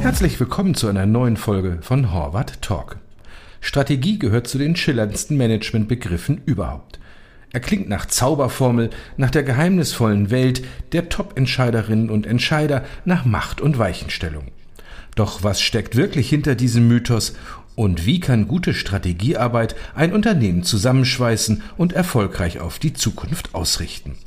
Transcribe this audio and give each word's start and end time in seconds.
Herzlich 0.00 0.40
willkommen 0.40 0.74
zu 0.74 0.88
einer 0.88 1.04
neuen 1.04 1.36
Folge 1.36 1.80
von 1.82 2.12
Horvath 2.14 2.62
Talk. 2.62 2.96
Strategie 3.60 4.18
gehört 4.18 4.46
zu 4.46 4.56
den 4.56 4.74
schillerndsten 4.74 5.36
Managementbegriffen 5.36 6.40
überhaupt. 6.46 6.98
Er 7.52 7.60
klingt 7.60 7.90
nach 7.90 8.06
Zauberformel, 8.06 8.88
nach 9.18 9.30
der 9.30 9.42
geheimnisvollen 9.42 10.30
Welt 10.30 10.64
der 10.92 11.10
Top-Entscheiderinnen 11.10 12.08
und 12.08 12.26
Entscheider, 12.26 12.86
nach 13.04 13.26
Macht 13.26 13.60
und 13.60 13.78
Weichenstellung. 13.78 14.46
Doch 15.14 15.42
was 15.42 15.60
steckt 15.60 15.94
wirklich 15.94 16.30
hinter 16.30 16.54
diesem 16.54 16.88
Mythos 16.88 17.34
und 17.78 18.06
wie 18.06 18.18
kann 18.18 18.48
gute 18.48 18.74
Strategiearbeit 18.74 19.76
ein 19.94 20.12
Unternehmen 20.12 20.64
zusammenschweißen 20.64 21.62
und 21.76 21.92
erfolgreich 21.92 22.58
auf 22.58 22.80
die 22.80 22.92
Zukunft 22.92 23.54
ausrichten? 23.54 24.18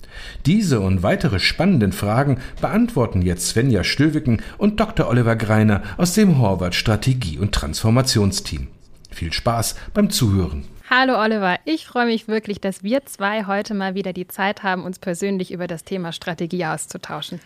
Diese 0.45 0.79
und 0.79 1.03
weitere 1.03 1.37
spannenden 1.39 1.91
Fragen 1.91 2.39
beantworten 2.61 3.21
jetzt 3.21 3.49
Svenja 3.49 3.83
Stöwicken 3.83 4.41
und 4.57 4.79
Dr. 4.79 5.09
Oliver 5.09 5.35
Greiner 5.35 5.83
aus 5.97 6.13
dem 6.13 6.39
Horvath 6.39 6.75
Strategie- 6.75 7.39
und 7.39 7.51
Transformationsteam. 7.51 8.69
Viel 9.09 9.33
Spaß 9.33 9.75
beim 9.93 10.09
Zuhören. 10.09 10.63
Hallo 10.89 11.21
Oliver, 11.21 11.57
ich 11.65 11.85
freue 11.85 12.05
mich 12.05 12.29
wirklich, 12.29 12.61
dass 12.61 12.83
wir 12.83 13.05
zwei 13.05 13.47
heute 13.47 13.73
mal 13.73 13.95
wieder 13.95 14.13
die 14.13 14.29
Zeit 14.29 14.63
haben, 14.63 14.85
uns 14.85 14.97
persönlich 14.97 15.51
über 15.51 15.67
das 15.67 15.83
Thema 15.83 16.13
Strategie 16.13 16.65
auszutauschen. 16.65 17.41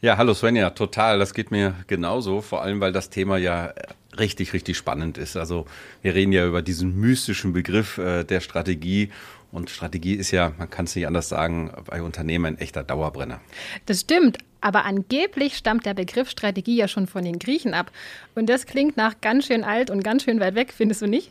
Ja, 0.00 0.16
hallo 0.18 0.34
Svenja, 0.34 0.70
total. 0.70 1.18
Das 1.18 1.32
geht 1.32 1.50
mir 1.50 1.74
genauso, 1.86 2.40
vor 2.40 2.62
allem 2.62 2.80
weil 2.80 2.92
das 2.92 3.08
Thema 3.08 3.38
ja 3.38 3.72
richtig, 4.18 4.52
richtig 4.52 4.76
spannend 4.76 5.18
ist. 5.18 5.36
Also 5.36 5.66
wir 6.02 6.14
reden 6.14 6.32
ja 6.32 6.46
über 6.46 6.62
diesen 6.62 6.98
mystischen 6.98 7.52
Begriff 7.52 7.98
äh, 7.98 8.24
der 8.24 8.40
Strategie 8.40 9.10
und 9.54 9.70
Strategie 9.70 10.14
ist 10.14 10.32
ja, 10.32 10.52
man 10.58 10.68
kann 10.68 10.86
es 10.86 10.96
nicht 10.96 11.06
anders 11.06 11.28
sagen, 11.28 11.70
bei 11.86 12.02
Unternehmen 12.02 12.44
ein 12.46 12.58
echter 12.58 12.82
Dauerbrenner. 12.82 13.40
Das 13.86 14.00
stimmt, 14.00 14.38
aber 14.60 14.84
angeblich 14.84 15.56
stammt 15.56 15.86
der 15.86 15.94
Begriff 15.94 16.28
Strategie 16.28 16.74
ja 16.74 16.88
schon 16.88 17.06
von 17.06 17.24
den 17.24 17.38
Griechen 17.38 17.72
ab. 17.72 17.92
Und 18.34 18.48
das 18.48 18.66
klingt 18.66 18.96
nach 18.96 19.20
ganz 19.20 19.46
schön 19.46 19.62
alt 19.62 19.90
und 19.90 20.02
ganz 20.02 20.24
schön 20.24 20.40
weit 20.40 20.56
weg, 20.56 20.72
findest 20.76 21.02
du 21.02 21.06
nicht? 21.06 21.30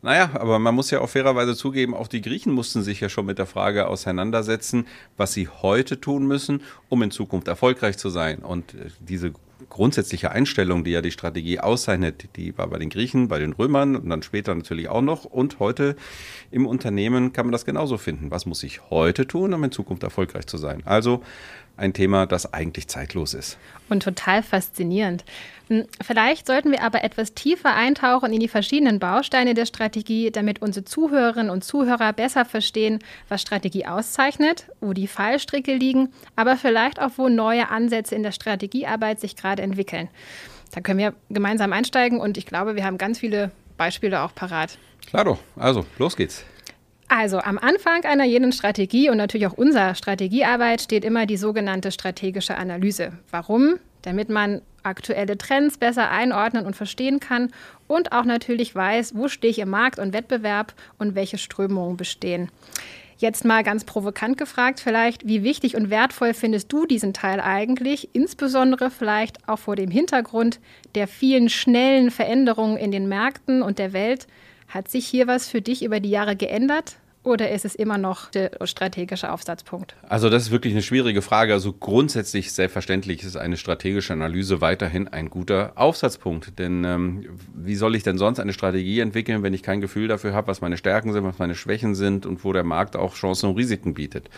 Naja, 0.00 0.30
aber 0.34 0.60
man 0.60 0.76
muss 0.76 0.92
ja 0.92 1.00
auch 1.00 1.08
fairerweise 1.08 1.56
zugeben, 1.56 1.92
auch 1.92 2.06
die 2.06 2.20
Griechen 2.20 2.52
mussten 2.52 2.82
sich 2.82 3.00
ja 3.00 3.08
schon 3.08 3.26
mit 3.26 3.38
der 3.38 3.46
Frage 3.46 3.88
auseinandersetzen, 3.88 4.86
was 5.16 5.32
sie 5.32 5.48
heute 5.48 6.00
tun 6.00 6.24
müssen, 6.24 6.62
um 6.88 7.02
in 7.02 7.10
Zukunft 7.10 7.48
erfolgreich 7.48 7.98
zu 7.98 8.10
sein. 8.10 8.38
Und 8.38 8.74
äh, 8.74 8.90
diese 9.00 9.32
grundsätzliche 9.68 10.30
Einstellung, 10.30 10.84
die 10.84 10.90
ja 10.90 11.02
die 11.02 11.10
Strategie 11.10 11.60
auszeichnet, 11.60 12.28
die 12.36 12.56
war 12.58 12.66
bei 12.68 12.78
den 12.78 12.90
Griechen, 12.90 13.28
bei 13.28 13.38
den 13.38 13.52
Römern 13.52 13.96
und 13.96 14.08
dann 14.08 14.22
später 14.22 14.54
natürlich 14.54 14.88
auch 14.88 15.02
noch. 15.02 15.24
Und 15.24 15.58
heute 15.58 15.96
im 16.50 16.66
Unternehmen 16.66 17.32
kann 17.32 17.46
man 17.46 17.52
das 17.52 17.64
genauso 17.64 17.98
finden. 17.98 18.30
Was 18.30 18.46
muss 18.46 18.62
ich 18.62 18.90
heute 18.90 19.26
tun, 19.26 19.54
um 19.54 19.64
in 19.64 19.72
Zukunft 19.72 20.02
erfolgreich 20.02 20.46
zu 20.46 20.58
sein? 20.58 20.82
Also 20.84 21.22
ein 21.76 21.92
Thema, 21.92 22.26
das 22.26 22.52
eigentlich 22.52 22.88
zeitlos 22.88 23.34
ist. 23.34 23.58
Und 23.88 24.02
total 24.02 24.42
faszinierend. 24.42 25.24
Hm, 25.68 25.84
vielleicht 26.04 26.46
sollten 26.46 26.70
wir 26.70 26.82
aber 26.82 27.04
etwas 27.04 27.34
tiefer 27.34 27.74
eintauchen 27.74 28.32
in 28.32 28.40
die 28.40 28.48
verschiedenen 28.48 28.98
Bausteine 28.98 29.54
der 29.54 29.66
Strategie, 29.66 30.30
damit 30.30 30.62
unsere 30.62 30.84
Zuhörerinnen 30.84 31.50
und 31.50 31.64
Zuhörer 31.64 32.12
besser 32.12 32.44
verstehen, 32.44 33.00
was 33.28 33.42
Strategie 33.42 33.86
auszeichnet, 33.86 34.66
wo 34.80 34.92
die 34.92 35.08
Fallstricke 35.08 35.74
liegen, 35.74 36.12
aber 36.36 36.56
vielleicht 36.56 37.00
auch, 37.00 37.10
wo 37.16 37.28
neue 37.28 37.68
Ansätze 37.68 38.14
in 38.14 38.22
der 38.22 38.32
Strategiearbeit 38.32 39.20
sich 39.20 39.36
gerade 39.36 39.62
entwickeln. 39.62 40.08
Da 40.72 40.80
können 40.80 40.98
wir 40.98 41.14
gemeinsam 41.30 41.72
einsteigen 41.72 42.20
und 42.20 42.38
ich 42.38 42.46
glaube, 42.46 42.76
wir 42.76 42.84
haben 42.84 42.98
ganz 42.98 43.18
viele 43.18 43.50
Beispiele 43.76 44.22
auch 44.22 44.34
parat. 44.34 44.78
Klar 45.06 45.24
doch, 45.24 45.38
also 45.56 45.84
los 45.98 46.16
geht's. 46.16 46.44
Also 47.08 47.38
am 47.38 47.58
Anfang 47.58 48.04
einer 48.04 48.24
jeden 48.24 48.52
Strategie 48.52 49.10
und 49.10 49.16
natürlich 49.16 49.46
auch 49.46 49.52
unserer 49.52 49.94
Strategiearbeit 49.94 50.80
steht 50.80 51.04
immer 51.04 51.26
die 51.26 51.36
sogenannte 51.36 51.92
strategische 51.92 52.56
Analyse. 52.56 53.12
Warum? 53.30 53.76
Damit 54.02 54.28
man 54.28 54.60
aktuelle 54.82 55.38
Trends 55.38 55.78
besser 55.78 56.10
einordnen 56.10 56.66
und 56.66 56.74
verstehen 56.76 57.20
kann 57.20 57.52
und 57.86 58.12
auch 58.12 58.24
natürlich 58.24 58.74
weiß, 58.74 59.14
wo 59.16 59.28
stehe 59.28 59.50
ich 59.50 59.58
im 59.58 59.70
Markt 59.70 59.98
und 59.98 60.12
Wettbewerb 60.12 60.74
und 60.98 61.14
welche 61.14 61.38
Strömungen 61.38 61.96
bestehen. 61.96 62.50
Jetzt 63.18 63.46
mal 63.46 63.64
ganz 63.64 63.84
provokant 63.84 64.36
gefragt 64.36 64.78
vielleicht, 64.78 65.26
wie 65.26 65.42
wichtig 65.42 65.74
und 65.74 65.88
wertvoll 65.88 66.34
findest 66.34 66.70
du 66.70 66.86
diesen 66.86 67.14
Teil 67.14 67.40
eigentlich, 67.40 68.10
insbesondere 68.12 68.90
vielleicht 68.90 69.48
auch 69.48 69.58
vor 69.58 69.74
dem 69.74 69.90
Hintergrund 69.90 70.60
der 70.94 71.08
vielen 71.08 71.48
schnellen 71.48 72.10
Veränderungen 72.10 72.76
in 72.76 72.90
den 72.90 73.08
Märkten 73.08 73.62
und 73.62 73.78
der 73.78 73.94
Welt, 73.94 74.26
hat 74.68 74.88
sich 74.88 75.06
hier 75.06 75.26
was 75.26 75.48
für 75.48 75.62
dich 75.62 75.84
über 75.84 76.00
die 76.00 76.10
Jahre 76.10 76.36
geändert? 76.36 76.96
Oder 77.26 77.50
ist 77.50 77.64
es 77.64 77.74
immer 77.74 77.98
noch 77.98 78.30
der 78.30 78.52
strategische 78.66 79.32
Aufsatzpunkt? 79.32 79.96
Also 80.08 80.30
das 80.30 80.44
ist 80.44 80.50
wirklich 80.52 80.72
eine 80.72 80.82
schwierige 80.82 81.22
Frage. 81.22 81.54
Also 81.54 81.72
grundsätzlich 81.72 82.52
selbstverständlich 82.52 83.24
ist 83.24 83.36
eine 83.36 83.56
strategische 83.56 84.12
Analyse 84.12 84.60
weiterhin 84.60 85.08
ein 85.08 85.28
guter 85.28 85.72
Aufsatzpunkt. 85.74 86.56
Denn 86.60 86.84
ähm, 86.84 87.26
wie 87.52 87.74
soll 87.74 87.96
ich 87.96 88.04
denn 88.04 88.16
sonst 88.16 88.38
eine 88.38 88.52
Strategie 88.52 89.00
entwickeln, 89.00 89.42
wenn 89.42 89.54
ich 89.54 89.64
kein 89.64 89.80
Gefühl 89.80 90.06
dafür 90.06 90.34
habe, 90.34 90.46
was 90.46 90.60
meine 90.60 90.76
Stärken 90.76 91.12
sind, 91.12 91.24
was 91.24 91.40
meine 91.40 91.56
Schwächen 91.56 91.96
sind 91.96 92.26
und 92.26 92.44
wo 92.44 92.52
der 92.52 92.62
Markt 92.62 92.94
auch 92.94 93.14
Chancen 93.14 93.50
und 93.50 93.56
Risiken 93.56 93.94
bietet? 93.94 94.30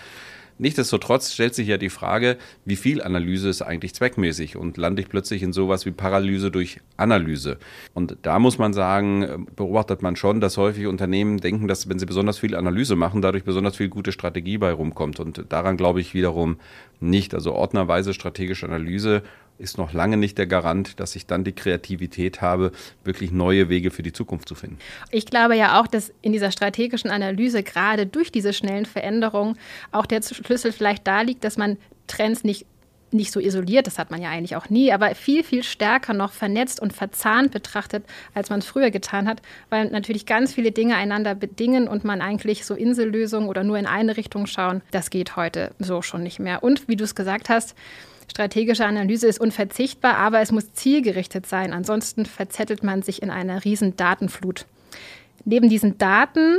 Nichtsdestotrotz 0.58 1.32
stellt 1.32 1.54
sich 1.54 1.68
ja 1.68 1.76
die 1.78 1.88
Frage, 1.88 2.36
wie 2.64 2.76
viel 2.76 3.00
Analyse 3.02 3.48
ist 3.48 3.62
eigentlich 3.62 3.94
zweckmäßig 3.94 4.56
und 4.56 4.76
lande 4.76 5.02
ich 5.02 5.08
plötzlich 5.08 5.42
in 5.42 5.52
sowas 5.52 5.86
wie 5.86 5.92
Paralyse 5.92 6.50
durch 6.50 6.80
Analyse. 6.96 7.58
Und 7.94 8.16
da 8.22 8.38
muss 8.38 8.58
man 8.58 8.72
sagen, 8.72 9.46
beobachtet 9.54 10.02
man 10.02 10.16
schon, 10.16 10.40
dass 10.40 10.56
häufig 10.56 10.86
Unternehmen 10.86 11.38
denken, 11.38 11.68
dass 11.68 11.88
wenn 11.88 11.98
sie 11.98 12.06
besonders 12.06 12.38
viel 12.38 12.54
Analyse 12.54 12.96
machen, 12.96 13.22
dadurch 13.22 13.44
besonders 13.44 13.76
viel 13.76 13.88
gute 13.88 14.12
Strategie 14.12 14.58
bei 14.58 14.72
rumkommt. 14.72 15.20
Und 15.20 15.44
daran 15.48 15.76
glaube 15.76 16.00
ich 16.00 16.14
wiederum 16.14 16.58
nicht. 17.00 17.34
Also 17.34 17.52
ordnerweise 17.52 18.12
strategische 18.12 18.66
Analyse 18.66 19.22
ist 19.58 19.76
noch 19.76 19.92
lange 19.92 20.16
nicht 20.16 20.38
der 20.38 20.46
Garant, 20.46 21.00
dass 21.00 21.16
ich 21.16 21.26
dann 21.26 21.44
die 21.44 21.52
Kreativität 21.52 22.40
habe, 22.40 22.72
wirklich 23.04 23.32
neue 23.32 23.68
Wege 23.68 23.90
für 23.90 24.02
die 24.02 24.12
Zukunft 24.12 24.48
zu 24.48 24.54
finden. 24.54 24.78
Ich 25.10 25.26
glaube 25.26 25.56
ja 25.56 25.80
auch, 25.80 25.86
dass 25.86 26.12
in 26.22 26.32
dieser 26.32 26.52
strategischen 26.52 27.10
Analyse 27.10 27.62
gerade 27.62 28.06
durch 28.06 28.30
diese 28.30 28.52
schnellen 28.52 28.86
Veränderungen 28.86 29.56
auch 29.92 30.06
der 30.06 30.22
Schlüssel 30.22 30.72
vielleicht 30.72 31.06
da 31.06 31.22
liegt, 31.22 31.44
dass 31.44 31.56
man 31.56 31.76
Trends 32.06 32.44
nicht 32.44 32.66
nicht 33.10 33.32
so 33.32 33.40
isoliert, 33.40 33.86
das 33.86 33.98
hat 33.98 34.10
man 34.10 34.20
ja 34.20 34.30
eigentlich 34.30 34.56
auch 34.56 34.68
nie, 34.68 34.92
aber 34.92 35.14
viel, 35.14 35.42
viel 35.44 35.62
stärker 35.62 36.14
noch 36.14 36.32
vernetzt 36.32 36.80
und 36.80 36.92
verzahnt 36.92 37.52
betrachtet, 37.52 38.04
als 38.34 38.50
man 38.50 38.60
es 38.60 38.66
früher 38.66 38.90
getan 38.90 39.28
hat, 39.28 39.42
weil 39.70 39.90
natürlich 39.90 40.26
ganz 40.26 40.54
viele 40.54 40.72
Dinge 40.72 40.96
einander 40.96 41.34
bedingen 41.34 41.88
und 41.88 42.04
man 42.04 42.20
eigentlich 42.20 42.64
so 42.64 42.74
Insellösungen 42.74 43.48
oder 43.48 43.64
nur 43.64 43.78
in 43.78 43.86
eine 43.86 44.16
Richtung 44.16 44.46
schauen, 44.46 44.82
das 44.90 45.10
geht 45.10 45.36
heute 45.36 45.72
so 45.78 46.02
schon 46.02 46.22
nicht 46.22 46.38
mehr. 46.38 46.62
Und 46.62 46.88
wie 46.88 46.96
du 46.96 47.04
es 47.04 47.14
gesagt 47.14 47.48
hast, 47.48 47.74
Strategische 48.30 48.84
Analyse 48.84 49.26
ist 49.26 49.40
unverzichtbar, 49.40 50.16
aber 50.16 50.40
es 50.40 50.52
muss 50.52 50.74
zielgerichtet 50.74 51.46
sein. 51.46 51.72
Ansonsten 51.72 52.26
verzettelt 52.26 52.82
man 52.82 53.02
sich 53.02 53.22
in 53.22 53.30
einer 53.30 53.64
riesen 53.64 53.96
Datenflut. 53.96 54.66
Neben 55.44 55.70
diesen 55.70 55.96
Daten, 55.96 56.58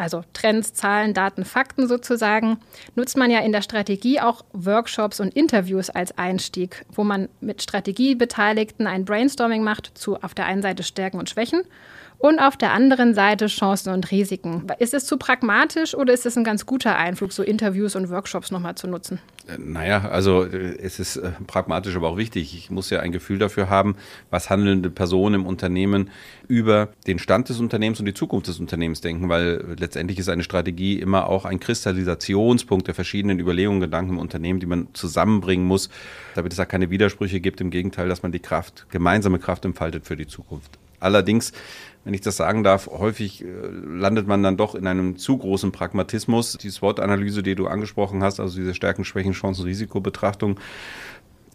also 0.00 0.24
Trends, 0.32 0.72
Zahlen, 0.72 1.14
Daten, 1.14 1.44
Fakten 1.44 1.86
sozusagen, 1.86 2.58
nutzt 2.96 3.16
man 3.16 3.30
ja 3.30 3.40
in 3.40 3.52
der 3.52 3.62
Strategie 3.62 4.20
auch 4.20 4.44
Workshops 4.52 5.20
und 5.20 5.34
Interviews 5.34 5.90
als 5.90 6.16
Einstieg, 6.16 6.84
wo 6.92 7.04
man 7.04 7.28
mit 7.40 7.62
Strategiebeteiligten 7.62 8.86
ein 8.86 9.04
Brainstorming 9.04 9.62
macht 9.62 9.92
zu 9.94 10.16
auf 10.22 10.34
der 10.34 10.46
einen 10.46 10.62
Seite 10.62 10.82
Stärken 10.82 11.18
und 11.18 11.30
Schwächen 11.30 11.62
und 12.20 12.38
auf 12.38 12.58
der 12.58 12.72
anderen 12.72 13.14
Seite 13.14 13.46
Chancen 13.46 13.92
und 13.94 14.10
Risiken. 14.10 14.66
Ist 14.78 14.92
es 14.92 15.06
zu 15.06 15.16
pragmatisch 15.16 15.94
oder 15.94 16.12
ist 16.12 16.26
es 16.26 16.36
ein 16.36 16.44
ganz 16.44 16.66
guter 16.66 16.96
Einflug, 16.96 17.32
so 17.32 17.42
Interviews 17.42 17.96
und 17.96 18.10
Workshops 18.10 18.50
nochmal 18.50 18.74
zu 18.74 18.88
nutzen? 18.88 19.18
Äh, 19.48 19.56
naja, 19.58 20.06
also 20.10 20.44
äh, 20.44 20.76
es 20.78 21.00
ist 21.00 21.16
äh, 21.16 21.32
pragmatisch, 21.46 21.96
aber 21.96 22.10
auch 22.10 22.18
wichtig. 22.18 22.54
Ich 22.54 22.70
muss 22.70 22.90
ja 22.90 23.00
ein 23.00 23.10
Gefühl 23.10 23.38
dafür 23.38 23.70
haben, 23.70 23.96
was 24.28 24.50
handelnde 24.50 24.90
Personen 24.90 25.36
im 25.36 25.46
Unternehmen 25.46 26.10
über 26.46 26.90
den 27.06 27.18
Stand 27.18 27.48
des 27.48 27.58
Unternehmens 27.58 28.00
und 28.00 28.06
die 28.06 28.12
Zukunft 28.12 28.48
des 28.48 28.60
Unternehmens 28.60 29.00
denken, 29.00 29.30
weil 29.30 29.76
letztendlich 29.78 30.18
ist 30.18 30.28
eine 30.28 30.42
Strategie 30.42 31.00
immer 31.00 31.26
auch 31.26 31.46
ein 31.46 31.58
Kristallisationspunkt 31.58 32.86
der 32.86 32.94
verschiedenen 32.94 33.40
Überlegungen, 33.40 33.80
Gedanken 33.80 34.12
im 34.12 34.18
Unternehmen, 34.18 34.60
die 34.60 34.66
man 34.66 34.88
zusammenbringen 34.92 35.66
muss, 35.66 35.88
damit 36.34 36.52
es 36.52 36.58
da 36.58 36.66
keine 36.66 36.90
Widersprüche 36.90 37.40
gibt. 37.40 37.62
Im 37.62 37.70
Gegenteil, 37.70 38.10
dass 38.10 38.22
man 38.22 38.30
die 38.30 38.40
Kraft, 38.40 38.86
gemeinsame 38.90 39.38
Kraft 39.38 39.64
entfaltet 39.64 40.04
für 40.04 40.16
die 40.16 40.26
Zukunft. 40.26 40.78
Allerdings 41.00 41.52
wenn 42.04 42.14
ich 42.14 42.20
das 42.22 42.36
sagen 42.36 42.64
darf, 42.64 42.86
häufig 42.86 43.44
äh, 43.44 43.46
landet 43.46 44.26
man 44.26 44.42
dann 44.42 44.56
doch 44.56 44.74
in 44.74 44.86
einem 44.86 45.16
zu 45.16 45.36
großen 45.36 45.72
Pragmatismus. 45.72 46.54
Die 46.54 46.70
SWOT-Analyse, 46.70 47.42
die 47.42 47.54
du 47.54 47.66
angesprochen 47.66 48.22
hast, 48.22 48.40
also 48.40 48.56
diese 48.56 48.74
Stärken, 48.74 49.04
Schwächen, 49.04 49.32
Chancen, 49.32 49.64
Risikobetrachtung, 49.64 50.58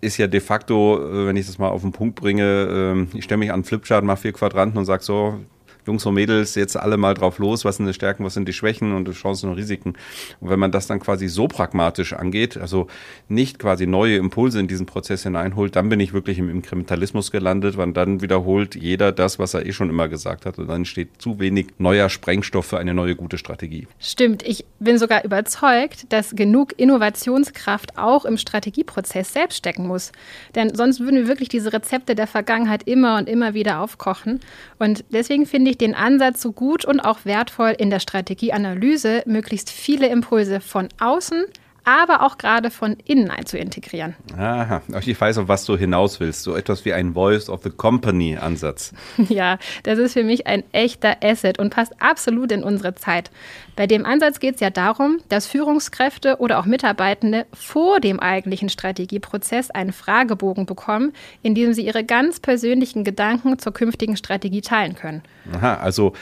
ist 0.01 0.17
ja 0.17 0.27
de 0.27 0.39
facto, 0.39 0.99
äh, 0.99 1.27
wenn 1.27 1.35
ich 1.35 1.47
das 1.47 1.57
mal 1.57 1.69
auf 1.69 1.81
den 1.81 1.91
Punkt 1.91 2.15
bringe, 2.15 2.67
ähm, 2.69 3.07
ich 3.13 3.23
stelle 3.23 3.39
mich 3.39 3.49
an 3.49 3.55
einen 3.55 3.63
Flipchart, 3.63 4.03
mache 4.03 4.21
vier 4.21 4.33
Quadranten 4.33 4.77
und 4.77 4.85
sage 4.85 5.03
so, 5.03 5.39
Jungs 5.85 6.05
und 6.05 6.15
Mädels, 6.15 6.55
jetzt 6.55 6.77
alle 6.77 6.97
mal 6.97 7.13
drauf 7.13 7.39
los, 7.39 7.65
was 7.65 7.77
sind 7.77 7.85
die 7.85 7.93
Stärken, 7.93 8.23
was 8.25 8.33
sind 8.33 8.47
die 8.47 8.53
Schwächen 8.53 8.93
und 8.93 9.07
die 9.07 9.13
Chancen 9.13 9.49
und 9.49 9.55
Risiken. 9.55 9.93
Und 10.39 10.49
wenn 10.49 10.59
man 10.59 10.71
das 10.71 10.87
dann 10.87 10.99
quasi 10.99 11.27
so 11.27 11.47
pragmatisch 11.47 12.13
angeht, 12.13 12.57
also 12.57 12.87
nicht 13.27 13.59
quasi 13.59 13.85
neue 13.85 14.17
Impulse 14.17 14.59
in 14.59 14.67
diesen 14.67 14.85
Prozess 14.85 15.23
hineinholt, 15.23 15.75
dann 15.75 15.89
bin 15.89 15.99
ich 15.99 16.13
wirklich 16.13 16.39
im 16.39 16.49
Inkrementalismus 16.49 17.31
gelandet, 17.31 17.77
weil 17.77 17.91
dann 17.93 18.21
wiederholt 18.21 18.75
jeder 18.75 19.11
das, 19.11 19.39
was 19.39 19.53
er 19.53 19.65
eh 19.65 19.71
schon 19.71 19.89
immer 19.89 20.07
gesagt 20.07 20.45
hat 20.45 20.57
und 20.57 20.67
dann 20.67 20.85
steht 20.85 21.21
zu 21.21 21.39
wenig 21.39 21.67
neuer 21.77 22.09
Sprengstoff 22.09 22.65
für 22.65 22.79
eine 22.79 22.93
neue 22.93 23.15
gute 23.15 23.37
Strategie. 23.37 23.87
Stimmt, 23.99 24.43
ich 24.43 24.65
bin 24.79 24.97
sogar 24.97 25.23
überzeugt, 25.23 26.11
dass 26.11 26.35
genug 26.35 26.73
Innovationskraft 26.77 27.97
auch 27.97 28.25
im 28.25 28.37
Strategieprozess 28.37 29.33
selbst 29.33 29.57
stecken 29.57 29.87
muss. 29.87 30.11
Denn 30.55 30.73
sonst 30.75 30.99
würden 30.99 31.15
wir 31.17 31.27
wirklich 31.27 31.49
diese 31.49 31.73
Rezepte 31.73 32.15
der 32.15 32.27
Vergangenheit 32.27 32.83
immer 32.87 33.17
und 33.17 33.29
immer 33.29 33.53
wieder 33.53 33.81
aufkochen. 33.81 34.39
Und 34.79 35.03
deswegen 35.09 35.45
finde 35.45 35.71
ich 35.71 35.74
den 35.77 35.95
Ansatz 35.95 36.41
so 36.41 36.51
gut 36.51 36.85
und 36.85 36.99
auch 36.99 37.19
wertvoll 37.25 37.75
in 37.77 37.89
der 37.89 37.99
Strategieanalyse, 37.99 39.23
möglichst 39.25 39.69
viele 39.69 40.07
Impulse 40.07 40.59
von 40.59 40.89
außen 40.99 41.45
aber 41.85 42.23
auch 42.23 42.37
gerade 42.37 42.71
von 42.71 42.97
innen 43.05 43.29
einzuintegrieren. 43.29 44.15
Aha, 44.37 44.81
ich 45.05 45.19
weiß, 45.19 45.37
auf 45.37 45.47
was 45.47 45.65
du 45.65 45.77
hinaus 45.77 46.19
willst. 46.19 46.43
So 46.43 46.55
etwas 46.55 46.83
wie 46.83 46.93
ein 46.93 47.13
Voice 47.13 47.49
of 47.49 47.61
the 47.63 47.69
Company 47.69 48.37
Ansatz. 48.37 48.93
Ja, 49.35 49.57
das 49.83 49.99
ist 49.99 50.13
für 50.13 50.23
mich 50.23 50.47
ein 50.47 50.63
echter 50.71 51.17
Asset 51.23 51.59
und 51.59 51.71
passt 51.71 51.93
absolut 51.99 52.51
in 52.51 52.63
unsere 52.63 52.95
Zeit. 52.95 53.31
Bei 53.75 53.87
dem 53.87 54.05
Ansatz 54.05 54.39
geht 54.39 54.55
es 54.55 54.61
ja 54.61 54.69
darum, 54.69 55.17
dass 55.29 55.47
Führungskräfte 55.47 56.37
oder 56.37 56.59
auch 56.59 56.65
Mitarbeitende 56.65 57.45
vor 57.53 57.99
dem 57.99 58.19
eigentlichen 58.19 58.69
Strategieprozess 58.69 59.71
einen 59.71 59.91
Fragebogen 59.91 60.65
bekommen, 60.65 61.13
in 61.41 61.55
dem 61.55 61.73
sie 61.73 61.85
ihre 61.85 62.03
ganz 62.03 62.39
persönlichen 62.39 63.03
Gedanken 63.03 63.59
zur 63.59 63.73
künftigen 63.73 64.15
Strategie 64.15 64.61
teilen 64.61 64.95
können. 64.95 65.23
Aha, 65.53 65.75
also 65.75 66.13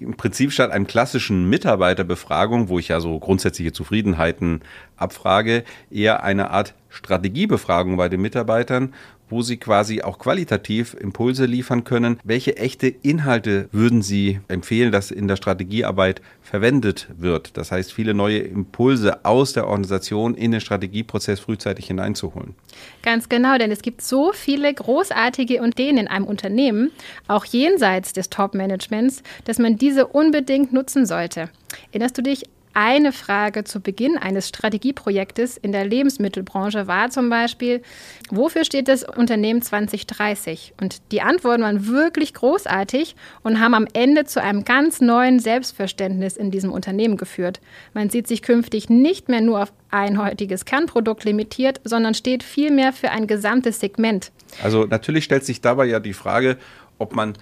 im 0.00 0.16
Prinzip 0.16 0.50
statt 0.52 0.70
einem 0.70 0.86
klassischen 0.86 1.48
Mitarbeiterbefragung, 1.48 2.68
wo 2.68 2.78
ich 2.78 2.88
ja 2.88 3.00
so 3.00 3.18
grundsätzliche 3.18 3.72
Zufriedenheiten 3.72 4.62
abfrage, 4.96 5.64
eher 5.90 6.24
eine 6.24 6.50
Art 6.50 6.74
Strategiebefragung 6.88 7.96
bei 7.96 8.08
den 8.08 8.22
Mitarbeitern, 8.22 8.94
wo 9.30 9.42
Sie 9.42 9.56
quasi 9.56 10.02
auch 10.02 10.18
qualitativ 10.18 10.94
Impulse 10.94 11.46
liefern 11.46 11.84
können. 11.84 12.18
Welche 12.24 12.56
echte 12.56 12.88
Inhalte 12.88 13.68
würden 13.72 14.02
Sie 14.02 14.40
empfehlen, 14.48 14.92
dass 14.92 15.10
in 15.10 15.28
der 15.28 15.36
Strategiearbeit 15.36 16.20
verwendet 16.42 17.08
wird? 17.16 17.56
Das 17.56 17.72
heißt, 17.72 17.92
viele 17.92 18.14
neue 18.14 18.38
Impulse 18.38 19.24
aus 19.24 19.52
der 19.52 19.66
Organisation 19.66 20.34
in 20.34 20.50
den 20.50 20.60
Strategieprozess 20.60 21.40
frühzeitig 21.40 21.86
hineinzuholen. 21.86 22.54
Ganz 23.02 23.28
genau, 23.28 23.58
denn 23.58 23.70
es 23.70 23.82
gibt 23.82 24.02
so 24.02 24.32
viele 24.32 24.72
großartige 24.72 25.56
Ideen 25.56 25.98
in 25.98 26.08
einem 26.08 26.24
Unternehmen, 26.24 26.90
auch 27.28 27.44
jenseits 27.44 28.12
des 28.12 28.30
Top-Managements, 28.30 29.22
dass 29.44 29.58
man 29.58 29.76
diese 29.76 30.06
unbedingt 30.06 30.72
nutzen 30.72 31.06
sollte. 31.06 31.50
Erinnerst 31.92 32.18
du 32.18 32.22
dich 32.22 32.46
eine 32.72 33.12
Frage 33.12 33.64
zu 33.64 33.80
Beginn 33.80 34.16
eines 34.16 34.48
Strategieprojektes 34.48 35.56
in 35.56 35.72
der 35.72 35.84
Lebensmittelbranche 35.84 36.86
war 36.86 37.10
zum 37.10 37.28
Beispiel, 37.28 37.82
wofür 38.30 38.64
steht 38.64 38.88
das 38.88 39.02
Unternehmen 39.04 39.62
2030? 39.62 40.74
Und 40.80 41.00
die 41.12 41.22
Antworten 41.22 41.62
waren 41.62 41.86
wirklich 41.86 42.34
großartig 42.34 43.16
und 43.42 43.60
haben 43.60 43.74
am 43.74 43.86
Ende 43.92 44.24
zu 44.24 44.40
einem 44.40 44.64
ganz 44.64 45.00
neuen 45.00 45.40
Selbstverständnis 45.40 46.36
in 46.36 46.50
diesem 46.50 46.72
Unternehmen 46.72 47.16
geführt. 47.16 47.60
Man 47.92 48.10
sieht 48.10 48.28
sich 48.28 48.42
künftig 48.42 48.88
nicht 48.88 49.28
mehr 49.28 49.40
nur 49.40 49.62
auf 49.62 49.72
ein 49.90 50.22
heutiges 50.22 50.64
Kernprodukt 50.64 51.24
limitiert, 51.24 51.80
sondern 51.84 52.14
steht 52.14 52.42
vielmehr 52.42 52.92
für 52.92 53.10
ein 53.10 53.26
gesamtes 53.26 53.80
Segment. 53.80 54.30
Also 54.62 54.84
natürlich 54.84 55.24
stellt 55.24 55.44
sich 55.44 55.60
dabei 55.60 55.86
ja 55.86 55.98
die 55.98 56.12
Frage, 56.12 56.56
ob 56.98 57.14
man 57.14 57.34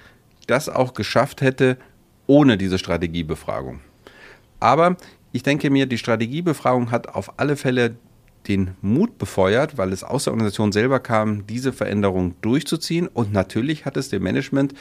das 0.46 0.68
auch 0.68 0.94
geschafft 0.94 1.42
hätte 1.42 1.76
ohne 2.26 2.56
diese 2.56 2.78
Strategiebefragung. 2.78 3.80
Aber 4.60 4.96
ich 5.32 5.42
denke 5.42 5.70
mir, 5.70 5.86
die 5.86 5.98
Strategiebefragung 5.98 6.90
hat 6.90 7.08
auf 7.08 7.38
alle 7.38 7.56
Fälle 7.56 7.96
den 8.46 8.70
Mut 8.80 9.18
befeuert, 9.18 9.76
weil 9.76 9.92
es 9.92 10.04
aus 10.04 10.24
der 10.24 10.32
Organisation 10.32 10.72
selber 10.72 11.00
kam, 11.00 11.46
diese 11.46 11.72
Veränderung 11.72 12.34
durchzuziehen. 12.40 13.06
Und 13.06 13.32
natürlich 13.32 13.84
hat 13.84 13.96
es 13.96 14.08
dem 14.08 14.22
Management, 14.22 14.74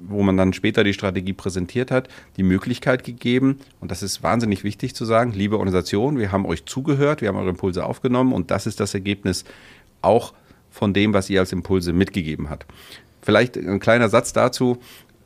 wo 0.00 0.22
man 0.22 0.36
dann 0.36 0.52
später 0.52 0.84
die 0.84 0.94
Strategie 0.94 1.32
präsentiert 1.32 1.90
hat, 1.90 2.08
die 2.36 2.42
Möglichkeit 2.42 3.04
gegeben, 3.04 3.58
und 3.80 3.90
das 3.90 4.02
ist 4.02 4.22
wahnsinnig 4.22 4.64
wichtig 4.64 4.94
zu 4.94 5.04
sagen, 5.04 5.32
liebe 5.32 5.56
Organisation, 5.56 6.18
wir 6.18 6.32
haben 6.32 6.46
euch 6.46 6.64
zugehört, 6.64 7.20
wir 7.20 7.28
haben 7.28 7.36
eure 7.36 7.50
Impulse 7.50 7.84
aufgenommen 7.84 8.32
und 8.32 8.50
das 8.50 8.66
ist 8.66 8.80
das 8.80 8.94
Ergebnis 8.94 9.44
auch 10.02 10.34
von 10.70 10.92
dem, 10.92 11.14
was 11.14 11.30
ihr 11.30 11.40
als 11.40 11.52
Impulse 11.52 11.92
mitgegeben 11.92 12.50
habt. 12.50 12.66
Vielleicht 13.22 13.56
ein 13.56 13.80
kleiner 13.80 14.08
Satz 14.08 14.32
dazu 14.32 14.78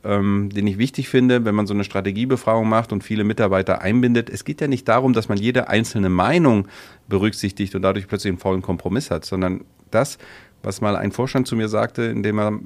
ähm, 0.03 0.49
den 0.53 0.67
ich 0.67 0.77
wichtig 0.77 1.09
finde, 1.09 1.45
wenn 1.45 1.55
man 1.55 1.67
so 1.67 1.73
eine 1.73 1.83
Strategiebefragung 1.83 2.67
macht 2.67 2.91
und 2.91 3.03
viele 3.03 3.23
Mitarbeiter 3.23 3.81
einbindet. 3.81 4.29
Es 4.29 4.45
geht 4.45 4.61
ja 4.61 4.67
nicht 4.67 4.87
darum, 4.87 5.13
dass 5.13 5.29
man 5.29 5.37
jede 5.37 5.67
einzelne 5.67 6.09
Meinung 6.09 6.67
berücksichtigt 7.07 7.75
und 7.75 7.81
dadurch 7.81 8.07
plötzlich 8.07 8.31
einen 8.31 8.39
vollen 8.39 8.61
Kompromiss 8.61 9.11
hat, 9.11 9.25
sondern 9.25 9.65
das, 9.91 10.17
was 10.63 10.81
mal 10.81 10.95
ein 10.95 11.11
Vorstand 11.11 11.47
zu 11.47 11.55
mir 11.55 11.69
sagte, 11.69 12.03
indem 12.03 12.39
er 12.39 12.49
äh, 12.49 12.59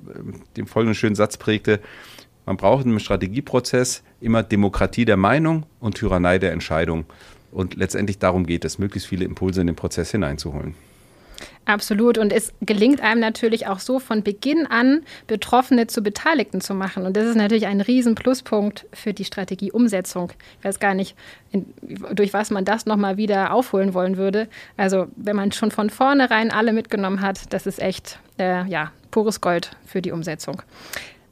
den 0.58 0.68
folgenden 0.68 0.96
schönen 0.96 1.16
Satz 1.16 1.38
prägte, 1.38 1.80
man 2.46 2.58
braucht 2.58 2.86
im 2.86 3.00
Strategieprozess 3.00 4.04
immer 4.20 4.44
Demokratie 4.44 5.06
der 5.06 5.18
Meinung 5.18 5.66
und 5.80 5.96
Tyrannei 5.96 6.40
der 6.40 6.52
Entscheidung. 6.52 7.06
Und 7.52 7.76
letztendlich 7.76 8.20
darum 8.20 8.46
geht 8.46 8.66
es, 8.66 8.80
möglichst 8.80 9.08
viele 9.08 9.26
Impulse 9.26 9.62
in 9.62 9.68
den 9.68 9.76
Prozess 9.76 10.12
hineinzuholen. 10.12 10.76
Absolut. 11.66 12.18
Und 12.18 12.34
es 12.34 12.54
gelingt 12.62 13.01
einem 13.01 13.22
natürlich 13.22 13.68
auch 13.68 13.80
so 13.80 14.00
von 14.00 14.24
Beginn 14.24 14.68
an, 14.68 15.04
Betroffene 15.28 15.88
zu 15.88 16.01
Beteiligten 16.01 16.62
zu 16.62 16.74
machen. 16.74 17.06
Und 17.06 17.16
das 17.16 17.25
ist 17.25 17.36
natürlich 17.36 17.68
ein 17.68 17.81
riesen 17.81 18.16
Pluspunkt 18.16 18.86
für 18.94 19.13
die 19.13 19.25
Strategieumsetzung. 19.25 20.31
Ich 20.60 20.66
weiß 20.66 20.80
gar 20.80 20.94
nicht, 20.94 21.16
in, 21.51 21.74
durch 22.13 22.34
was 22.34 22.51
man 22.51 22.66
das 22.66 22.86
nochmal 22.86 23.18
wieder 23.18 23.54
aufholen 23.54 23.94
wollen 23.94 24.18
würde. 24.18 24.48
Also 24.78 25.07
wenn 25.16 25.36
man 25.36 25.51
schon 25.51 25.72
von 25.72 25.90
vornherein 25.90 26.51
alle 26.51 26.74
mitgenommen 26.74 27.22
hat, 27.22 27.54
das 27.54 27.66
ist 27.66 27.80
echt 27.80 28.19
äh, 28.39 28.68
ja, 28.68 28.92
pures 29.12 29.42
Gold 29.42 29.72
für 29.86 30.01
die 30.01 30.12
Umsetzung. 30.12 30.62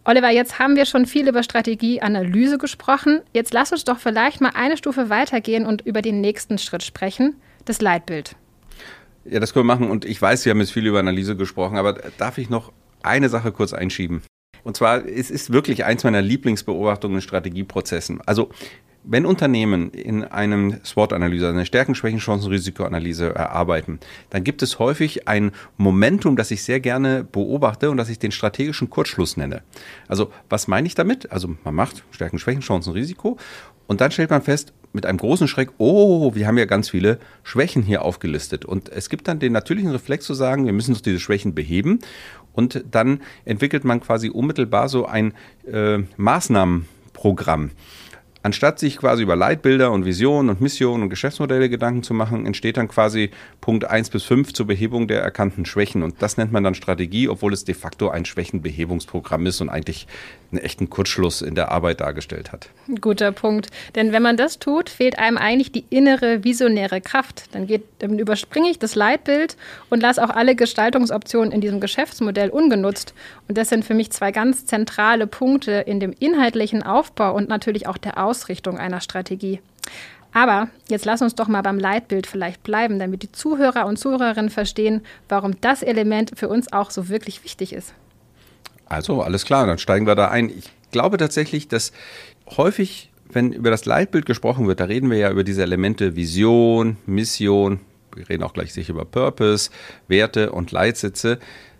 Oliver, 0.04 0.32
jetzt 0.32 0.58
haben 0.58 0.76
wir 0.76 0.86
schon 0.86 1.06
viel 1.06 1.28
über 1.28 1.44
Strategieanalyse 1.44 2.58
gesprochen. 2.58 3.22
Jetzt 3.34 3.54
lass 3.54 3.72
uns 3.72 3.84
doch 3.84 4.00
vielleicht 4.00 4.42
mal 4.42 4.52
eine 4.56 4.78
Stufe 4.78 5.10
weitergehen 5.10 5.66
und 5.66 5.82
über 5.82 6.02
den 6.02 6.22
nächsten 6.22 6.58
Schritt 6.58 6.82
sprechen, 6.82 7.36
das 7.66 7.82
Leitbild. 7.82 8.36
Ja, 9.26 9.40
das 9.40 9.54
können 9.54 9.68
wir 9.68 9.76
machen. 9.76 9.90
Und 9.90 10.06
ich 10.06 10.22
weiß, 10.22 10.46
wir 10.46 10.52
haben 10.52 10.60
jetzt 10.60 10.72
viel 10.72 10.86
über 10.86 11.00
Analyse 11.00 11.36
gesprochen, 11.36 11.78
aber 11.78 11.94
darf 12.18 12.38
ich 12.38 12.50
noch 12.50 12.72
eine 13.04 13.30
Sache 13.30 13.52
kurz 13.52 13.74
einschieben? 13.74 14.22
Und 14.64 14.78
zwar, 14.78 15.06
es 15.06 15.32
ist 15.32 15.52
wirklich 15.52 15.86
eins 15.86 16.04
meiner 16.04 16.22
Lieblingsbeobachtungen 16.22 17.18
in 17.18 17.22
Strategieprozessen. 17.22 18.22
Also, 18.26 18.50
wenn 19.04 19.26
Unternehmen 19.26 19.90
in 19.90 20.24
einem 20.24 20.80
SWOT-Analyse, 20.86 21.50
eine 21.50 21.66
Stärken, 21.66 21.96
Schwächen, 21.96 22.20
Chancen, 22.20 22.50
Risikoanalyse 22.50 23.34
erarbeiten, 23.34 24.00
dann 24.30 24.44
gibt 24.44 24.62
es 24.62 24.78
häufig 24.78 25.28
ein 25.28 25.54
Momentum, 25.78 26.36
das 26.36 26.52
ich 26.52 26.62
sehr 26.62 26.80
gerne 26.80 27.24
beobachte 27.24 27.90
und 27.90 27.98
das 27.98 28.10
ich 28.10 28.20
den 28.20 28.32
strategischen 28.32 28.92
Kurzschluss 28.92 29.38
nenne. 29.38 29.64
Also, 30.08 30.32
was 30.50 30.68
meine 30.68 30.86
ich 30.86 30.94
damit? 30.94 31.32
Also, 31.32 31.56
man 31.64 31.74
macht 31.74 32.04
Stärken, 32.12 32.38
Schwächen, 32.38 32.62
Chancen, 32.62 32.94
Risiko 32.94 33.38
und 33.88 34.02
dann 34.02 34.12
stellt 34.12 34.30
man 34.30 34.42
fest, 34.42 34.74
mit 34.94 35.06
einem 35.06 35.18
großen 35.18 35.48
Schreck, 35.48 35.70
oh, 35.78 36.36
wir 36.36 36.48
haben 36.48 36.58
ja 36.58 36.66
ganz 36.66 36.90
viele 36.90 37.20
Schwächen 37.44 37.82
hier 37.82 38.04
aufgelistet. 38.04 38.66
Und 38.66 38.90
es 38.90 39.10
gibt 39.10 39.28
dann 39.28 39.40
den 39.40 39.54
natürlichen 39.54 39.92
Reflex 39.92 40.26
zu 40.26 40.34
sagen, 40.34 40.66
wir 40.66 40.74
müssen 40.74 40.92
uns 40.92 41.02
diese 41.02 41.20
Schwächen 41.20 41.56
beheben. 41.56 42.00
Und 42.54 42.84
dann 42.92 43.22
entwickelt 43.46 43.86
man 43.86 44.02
quasi 44.02 44.30
unmittelbar 44.30 44.90
so 44.90 45.06
ein 45.06 45.34
äh, 45.72 46.00
Maßnahmenprogramm. 46.18 47.72
Anstatt 48.44 48.80
sich 48.80 48.98
quasi 48.98 49.22
über 49.22 49.36
Leitbilder 49.36 49.92
und 49.92 50.06
Visionen 50.06 50.50
und 50.50 50.62
Missionen 50.62 51.04
und 51.04 51.10
Geschäftsmodelle 51.10 51.70
Gedanken 51.70 52.02
zu 52.02 52.14
machen, 52.14 52.46
entsteht 52.48 52.78
dann 52.78 52.88
quasi 52.88 53.30
Punkt 53.62 53.86
1 53.86 54.10
bis 54.10 54.24
5 54.24 54.54
zur 54.54 54.66
Behebung 54.66 55.08
der 55.08 55.22
erkannten 55.22 55.66
Schwächen. 55.66 56.02
Und 56.02 56.22
das 56.22 56.38
nennt 56.38 56.52
man 56.52 56.64
dann 56.64 56.74
Strategie, 56.74 57.30
obwohl 57.30 57.54
es 57.54 57.66
de 57.66 57.76
facto 57.76 58.10
ein 58.10 58.26
Schwächenbehebungsprogramm 58.26 59.46
ist 59.46 59.62
und 59.62 59.70
eigentlich 59.70 60.08
einen 60.52 60.60
echten 60.60 60.90
Kurzschluss 60.90 61.42
in 61.42 61.56
der 61.56 61.72
Arbeit 61.72 62.02
dargestellt 62.02 62.52
hat. 62.52 62.70
Guter 63.00 63.32
Punkt. 63.32 63.68
Denn 63.96 64.12
wenn 64.12 64.24
man 64.24 64.38
das 64.38 64.60
tut, 64.60 64.90
fehlt 64.90 65.18
einem 65.20 65.38
eigentlich 65.38 65.72
die 65.72 65.86
innere 65.90 66.44
visionäre 66.44 67.00
Kraft. 67.00 67.54
Dann, 67.54 67.68
geht, 67.68 67.84
dann 68.00 68.18
überspringe 68.20 68.70
ich 68.70 68.80
das 68.80 68.96
Leitbild 68.96 69.56
und 69.90 70.02
lasse 70.02 70.24
auch 70.24 70.30
alle 70.30 70.56
Gestaltungsoptionen 70.56 71.52
in 71.52 71.62
diesem 71.62 71.80
Geschäftsmodell 71.80 72.50
ungenutzt. 72.50 73.14
Und 73.48 73.58
das 73.58 73.70
sind 73.70 73.86
für 73.86 73.94
mich 73.94 74.12
zwei 74.12 74.32
ganz 74.32 74.66
zentrale 74.66 75.28
Punkte 75.28 75.72
in 75.86 76.00
dem 76.00 76.14
inhaltlichen 76.20 76.84
Aufbau 76.84 77.36
und 77.36 77.48
natürlich 77.48 77.88
auch 77.88 77.98
der 77.98 78.18
Ausrichtung 78.32 78.78
einer 78.78 79.02
Strategie. 79.02 79.60
Aber 80.34 80.70
jetzt 80.88 81.04
lass 81.04 81.22
uns 81.22 81.36
doch 81.36 81.50
mal 81.50 81.62
beim 81.62 81.78
Leitbild 81.78 82.26
vielleicht 82.26 82.64
bleiben, 82.64 82.98
damit 82.98 83.24
die 83.24 83.32
Zuhörer 83.34 83.86
und 83.86 83.98
Zuhörerinnen 83.98 84.50
verstehen, 84.50 85.02
warum 85.28 85.60
das 85.60 85.84
Element 85.84 86.32
für 86.36 86.48
uns 86.48 86.72
auch 86.72 86.92
so 86.92 87.10
wirklich 87.10 87.44
wichtig 87.44 87.74
ist. 87.74 87.94
Also 88.86 89.22
alles 89.22 89.44
klar, 89.44 89.68
dann 89.68 89.78
steigen 89.78 90.08
wir 90.08 90.16
da 90.16 90.30
ein. 90.30 90.50
Ich 90.50 90.72
glaube 90.92 91.18
tatsächlich, 91.18 91.68
dass 91.68 91.92
häufig, 92.56 93.12
wenn 93.30 93.52
über 93.52 93.70
das 93.70 93.84
Leitbild 93.84 94.26
gesprochen 94.26 94.68
wird, 94.68 94.80
da 94.80 94.86
reden 94.86 95.10
wir 95.12 95.18
ja 95.18 95.30
über 95.30 95.44
diese 95.44 95.64
Elemente 95.64 96.16
Vision, 96.16 96.96
Mission, 97.06 97.82
wir 98.16 98.30
reden 98.30 98.44
auch 98.44 98.54
gleich 98.54 98.72
sicher 98.72 98.94
über 98.94 99.06
Purpose, 99.06 99.70
Werte 100.08 100.54
und 100.54 100.72
Leitsätze, 100.72 101.40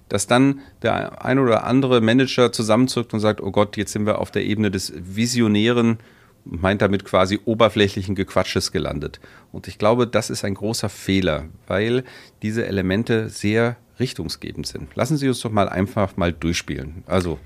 dass 0.10 0.28
dann 0.28 0.60
der 0.82 1.24
ein 1.24 1.40
oder 1.40 1.64
andere 1.64 2.02
Manager 2.02 2.52
zusammenzuckt 2.52 3.14
und 3.14 3.22
sagt, 3.22 3.40
oh 3.40 3.52
Gott, 3.52 3.78
jetzt 3.78 3.94
sind 3.94 4.06
wir 4.06 4.20
auf 4.20 4.30
der 4.30 4.44
Ebene 4.44 4.70
des 4.70 4.92
visionären, 4.98 6.00
meint 6.46 6.82
damit 6.82 7.06
quasi 7.06 7.40
oberflächlichen 7.46 8.16
Gequatsches 8.16 8.72
gelandet. 8.72 9.20
Und 9.52 9.68
ich 9.68 9.78
glaube, 9.78 10.08
das 10.08 10.30
ist 10.30 10.44
ein 10.44 10.56
großer 10.56 10.90
Fehler, 10.90 11.46
weil 11.68 12.04
diese 12.42 12.66
Elemente 12.66 13.30
sehr 13.30 13.78
richtungsgebend 14.00 14.68
sind. 14.68 14.96
Lassen 14.96 15.18
Sie 15.18 15.28
uns 15.28 15.42
doch 15.42 15.52
mal 15.52 15.70
einfach 15.70 16.18
mal 16.18 16.34
durchspielen. 16.34 17.04
Also 17.06 17.40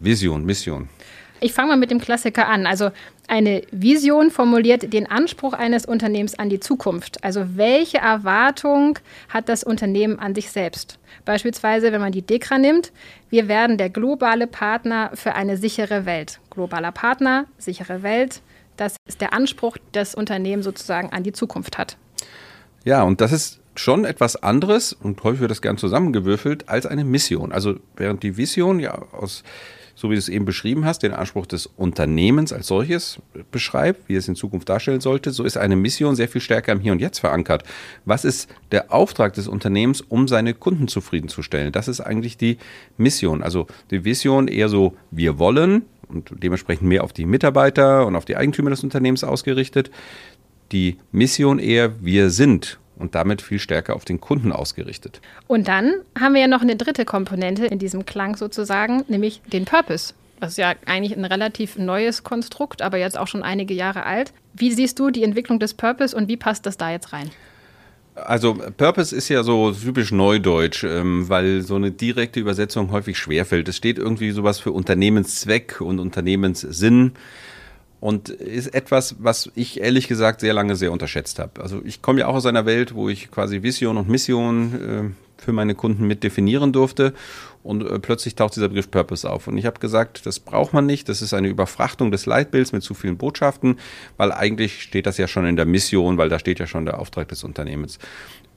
Vision, 0.00 0.44
Mission. 0.44 0.88
Ich 1.40 1.52
fange 1.52 1.70
mal 1.70 1.76
mit 1.76 1.90
dem 1.90 2.00
Klassiker 2.00 2.48
an. 2.48 2.66
Also 2.66 2.90
eine 3.26 3.62
Vision 3.70 4.30
formuliert 4.30 4.92
den 4.92 5.10
Anspruch 5.10 5.52
eines 5.52 5.84
Unternehmens 5.84 6.38
an 6.38 6.48
die 6.48 6.60
Zukunft. 6.60 7.22
Also 7.24 7.56
welche 7.56 7.98
Erwartung 7.98 8.98
hat 9.28 9.48
das 9.48 9.64
Unternehmen 9.64 10.18
an 10.18 10.34
sich 10.34 10.50
selbst? 10.50 10.98
Beispielsweise, 11.24 11.92
wenn 11.92 12.00
man 12.00 12.12
die 12.12 12.22
DEKRA 12.22 12.58
nimmt, 12.58 12.92
wir 13.30 13.48
werden 13.48 13.78
der 13.78 13.90
globale 13.90 14.46
Partner 14.46 15.10
für 15.14 15.34
eine 15.34 15.56
sichere 15.56 16.06
Welt. 16.06 16.40
Globaler 16.54 16.92
Partner, 16.92 17.46
sichere 17.58 18.02
Welt, 18.02 18.42
das 18.76 18.96
ist 19.06 19.20
der 19.20 19.32
Anspruch, 19.32 19.76
das 19.92 20.14
Unternehmen 20.14 20.62
sozusagen 20.62 21.10
an 21.12 21.22
die 21.22 21.32
Zukunft 21.32 21.78
hat. 21.78 21.96
Ja, 22.84 23.02
und 23.02 23.20
das 23.20 23.32
ist 23.32 23.60
schon 23.76 24.04
etwas 24.04 24.36
anderes 24.36 24.92
und 24.92 25.22
häufig 25.24 25.40
wird 25.40 25.50
das 25.50 25.62
gern 25.62 25.78
zusammengewürfelt 25.78 26.68
als 26.68 26.86
eine 26.86 27.04
Mission. 27.04 27.52
Also 27.52 27.76
während 27.96 28.22
die 28.22 28.36
Vision 28.36 28.78
ja 28.78 28.94
aus 29.12 29.42
so 29.94 30.10
wie 30.10 30.14
du 30.14 30.18
es 30.18 30.28
eben 30.28 30.44
beschrieben 30.44 30.84
hast, 30.84 31.02
den 31.02 31.12
Anspruch 31.12 31.46
des 31.46 31.66
Unternehmens 31.66 32.52
als 32.52 32.66
solches 32.66 33.18
beschreibt, 33.50 34.08
wie 34.08 34.16
es 34.16 34.28
in 34.28 34.34
Zukunft 34.34 34.68
darstellen 34.68 35.00
sollte, 35.00 35.30
so 35.30 35.44
ist 35.44 35.56
eine 35.56 35.76
Mission 35.76 36.16
sehr 36.16 36.28
viel 36.28 36.40
stärker 36.40 36.72
im 36.72 36.80
Hier 36.80 36.92
und 36.92 37.00
Jetzt 37.00 37.20
verankert. 37.20 37.64
Was 38.04 38.24
ist 38.24 38.48
der 38.72 38.92
Auftrag 38.92 39.34
des 39.34 39.48
Unternehmens, 39.48 40.00
um 40.00 40.26
seine 40.28 40.54
Kunden 40.54 40.88
zufriedenzustellen? 40.88 41.72
Das 41.72 41.88
ist 41.88 42.00
eigentlich 42.00 42.36
die 42.36 42.58
Mission. 42.96 43.42
Also 43.42 43.66
die 43.90 44.04
Vision 44.04 44.48
eher 44.48 44.68
so, 44.68 44.96
wir 45.10 45.38
wollen 45.38 45.84
und 46.08 46.30
dementsprechend 46.42 46.88
mehr 46.88 47.04
auf 47.04 47.12
die 47.12 47.26
Mitarbeiter 47.26 48.06
und 48.06 48.16
auf 48.16 48.24
die 48.24 48.36
Eigentümer 48.36 48.70
des 48.70 48.82
Unternehmens 48.84 49.24
ausgerichtet. 49.24 49.90
Die 50.72 50.98
Mission 51.12 51.58
eher, 51.58 51.92
wir 52.04 52.30
sind 52.30 52.78
und 52.96 53.14
damit 53.14 53.42
viel 53.42 53.58
stärker 53.58 53.96
auf 53.96 54.04
den 54.04 54.20
Kunden 54.20 54.52
ausgerichtet. 54.52 55.20
Und 55.46 55.68
dann 55.68 55.94
haben 56.18 56.34
wir 56.34 56.42
ja 56.42 56.48
noch 56.48 56.62
eine 56.62 56.76
dritte 56.76 57.04
Komponente 57.04 57.66
in 57.66 57.78
diesem 57.78 58.06
Klang 58.06 58.36
sozusagen, 58.36 59.04
nämlich 59.08 59.42
den 59.52 59.64
Purpose. 59.64 60.14
Das 60.40 60.52
ist 60.52 60.58
ja 60.58 60.74
eigentlich 60.86 61.16
ein 61.16 61.24
relativ 61.24 61.78
neues 61.78 62.22
Konstrukt, 62.22 62.82
aber 62.82 62.98
jetzt 62.98 63.18
auch 63.18 63.28
schon 63.28 63.42
einige 63.42 63.74
Jahre 63.74 64.04
alt. 64.04 64.32
Wie 64.52 64.72
siehst 64.72 64.98
du 64.98 65.10
die 65.10 65.24
Entwicklung 65.24 65.58
des 65.58 65.74
Purpose 65.74 66.16
und 66.16 66.28
wie 66.28 66.36
passt 66.36 66.66
das 66.66 66.76
da 66.76 66.90
jetzt 66.90 67.12
rein? 67.12 67.30
Also 68.14 68.54
Purpose 68.76 69.14
ist 69.14 69.28
ja 69.28 69.42
so 69.42 69.72
typisch 69.72 70.12
neudeutsch, 70.12 70.84
ähm, 70.84 71.28
weil 71.28 71.62
so 71.62 71.74
eine 71.74 71.90
direkte 71.90 72.38
Übersetzung 72.38 72.92
häufig 72.92 73.18
schwerfällt. 73.18 73.68
Es 73.68 73.76
steht 73.76 73.98
irgendwie 73.98 74.30
sowas 74.30 74.60
für 74.60 74.70
Unternehmenszweck 74.70 75.80
und 75.80 75.98
Unternehmenssinn 75.98 77.12
und 77.98 78.28
ist 78.28 78.74
etwas, 78.74 79.16
was 79.18 79.50
ich 79.54 79.80
ehrlich 79.80 80.06
gesagt 80.08 80.40
sehr 80.40 80.52
lange 80.52 80.76
sehr 80.76 80.92
unterschätzt 80.92 81.38
habe. 81.38 81.60
Also 81.62 81.80
ich 81.84 82.02
komme 82.02 82.20
ja 82.20 82.26
auch 82.26 82.34
aus 82.34 82.46
einer 82.46 82.66
Welt, 82.66 82.94
wo 82.94 83.08
ich 83.08 83.30
quasi 83.30 83.62
Vision 83.62 83.96
und 83.96 84.08
Mission 84.08 85.14
äh, 85.14 85.23
für 85.44 85.52
meine 85.52 85.74
Kunden 85.74 86.06
mit 86.06 86.22
definieren 86.22 86.72
durfte 86.72 87.14
und 87.62 87.82
äh, 87.82 87.98
plötzlich 87.98 88.34
taucht 88.34 88.56
dieser 88.56 88.68
Begriff 88.68 88.90
Purpose 88.90 89.28
auf. 89.28 89.46
Und 89.46 89.58
ich 89.58 89.66
habe 89.66 89.80
gesagt, 89.80 90.26
das 90.26 90.40
braucht 90.40 90.72
man 90.72 90.86
nicht, 90.86 91.08
das 91.08 91.22
ist 91.22 91.34
eine 91.34 91.48
Überfrachtung 91.48 92.10
des 92.10 92.26
Leitbilds 92.26 92.72
mit 92.72 92.82
zu 92.82 92.94
vielen 92.94 93.16
Botschaften, 93.16 93.76
weil 94.16 94.32
eigentlich 94.32 94.82
steht 94.82 95.06
das 95.06 95.18
ja 95.18 95.28
schon 95.28 95.46
in 95.46 95.56
der 95.56 95.66
Mission, 95.66 96.18
weil 96.18 96.28
da 96.28 96.38
steht 96.38 96.58
ja 96.58 96.66
schon 96.66 96.84
der 96.84 96.98
Auftrag 96.98 97.28
des 97.28 97.44
Unternehmens. 97.44 97.98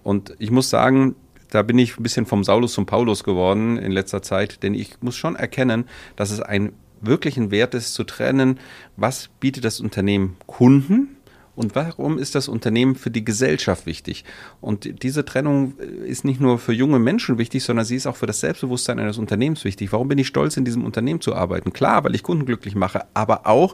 Und 0.03 0.35
ich 0.39 0.51
muss 0.51 0.69
sagen, 0.69 1.15
da 1.49 1.61
bin 1.61 1.77
ich 1.79 1.97
ein 1.97 2.03
bisschen 2.03 2.25
vom 2.25 2.43
Saulus 2.43 2.73
zum 2.73 2.85
Paulus 2.85 3.23
geworden 3.23 3.77
in 3.77 3.91
letzter 3.91 4.21
Zeit, 4.21 4.63
denn 4.63 4.73
ich 4.73 5.01
muss 5.01 5.15
schon 5.15 5.35
erkennen, 5.35 5.85
dass 6.15 6.31
es 6.31 6.41
ein 6.41 6.73
wirklichen 7.01 7.51
Wert 7.51 7.73
ist, 7.75 7.93
zu 7.93 8.03
trennen, 8.03 8.59
was 8.95 9.29
bietet 9.39 9.63
das 9.65 9.79
Unternehmen 9.79 10.35
Kunden 10.47 11.16
und 11.57 11.73
warum 11.73 12.19
ist 12.19 12.35
das 12.35 12.47
Unternehmen 12.47 12.93
für 12.93 13.09
die 13.09 13.25
Gesellschaft 13.25 13.87
wichtig? 13.87 14.23
Und 14.61 15.01
diese 15.01 15.25
Trennung 15.25 15.73
ist 16.05 16.23
nicht 16.23 16.39
nur 16.39 16.59
für 16.59 16.71
junge 16.71 16.99
Menschen 16.99 17.39
wichtig, 17.39 17.63
sondern 17.63 17.83
sie 17.83 17.95
ist 17.95 18.05
auch 18.05 18.15
für 18.15 18.27
das 18.27 18.41
Selbstbewusstsein 18.41 18.99
eines 18.99 19.17
Unternehmens 19.17 19.65
wichtig. 19.65 19.91
Warum 19.91 20.07
bin 20.07 20.19
ich 20.19 20.27
stolz, 20.27 20.55
in 20.55 20.65
diesem 20.65 20.85
Unternehmen 20.85 21.19
zu 21.19 21.33
arbeiten? 21.33 21.73
Klar, 21.73 22.03
weil 22.03 22.13
ich 22.13 22.21
Kunden 22.21 22.45
glücklich 22.45 22.75
mache, 22.75 23.05
aber 23.15 23.47
auch, 23.47 23.73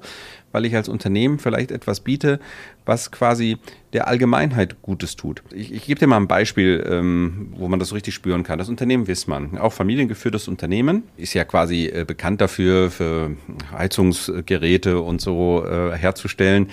weil 0.53 0.63
ich 0.63 0.73
als 0.77 0.87
Unternehmen 0.87 1.39
vielleicht 1.39 1.71
etwas 1.71 1.99
biete, 1.99 2.39
was 2.85 3.11
quasi 3.11 3.57
der 3.91 4.07
Allgemeinheit 4.07 4.81
Gutes 4.81 5.17
tut. 5.17 5.43
Ich, 5.53 5.73
ich 5.73 5.85
gebe 5.85 5.99
dir 5.99 6.07
mal 6.07 6.17
ein 6.17 6.29
Beispiel, 6.29 6.85
ähm, 6.89 7.53
wo 7.57 7.67
man 7.67 7.79
das 7.79 7.89
so 7.89 7.95
richtig 7.95 8.13
spüren 8.13 8.43
kann. 8.43 8.59
Das 8.59 8.69
Unternehmen 8.69 9.07
Wissmann, 9.07 9.57
auch 9.57 9.73
familiengeführtes 9.73 10.47
Unternehmen, 10.47 11.03
ist 11.17 11.33
ja 11.33 11.43
quasi 11.43 11.87
äh, 11.87 12.05
bekannt 12.07 12.39
dafür, 12.39 12.91
für 12.91 13.35
Heizungsgeräte 13.73 15.01
und 15.01 15.19
so 15.19 15.65
äh, 15.65 15.97
herzustellen. 15.97 16.69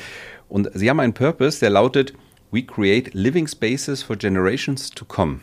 Und 0.51 0.69
sie 0.75 0.91
haben 0.91 1.01
einen 1.01 1.15
Purpose, 1.15 1.61
der 1.61 1.71
lautet, 1.71 2.13
We 2.51 2.63
create 2.63 3.15
living 3.15 3.47
spaces 3.47 4.03
for 4.03 4.17
generations 4.17 4.91
to 4.91 5.05
come. 5.05 5.41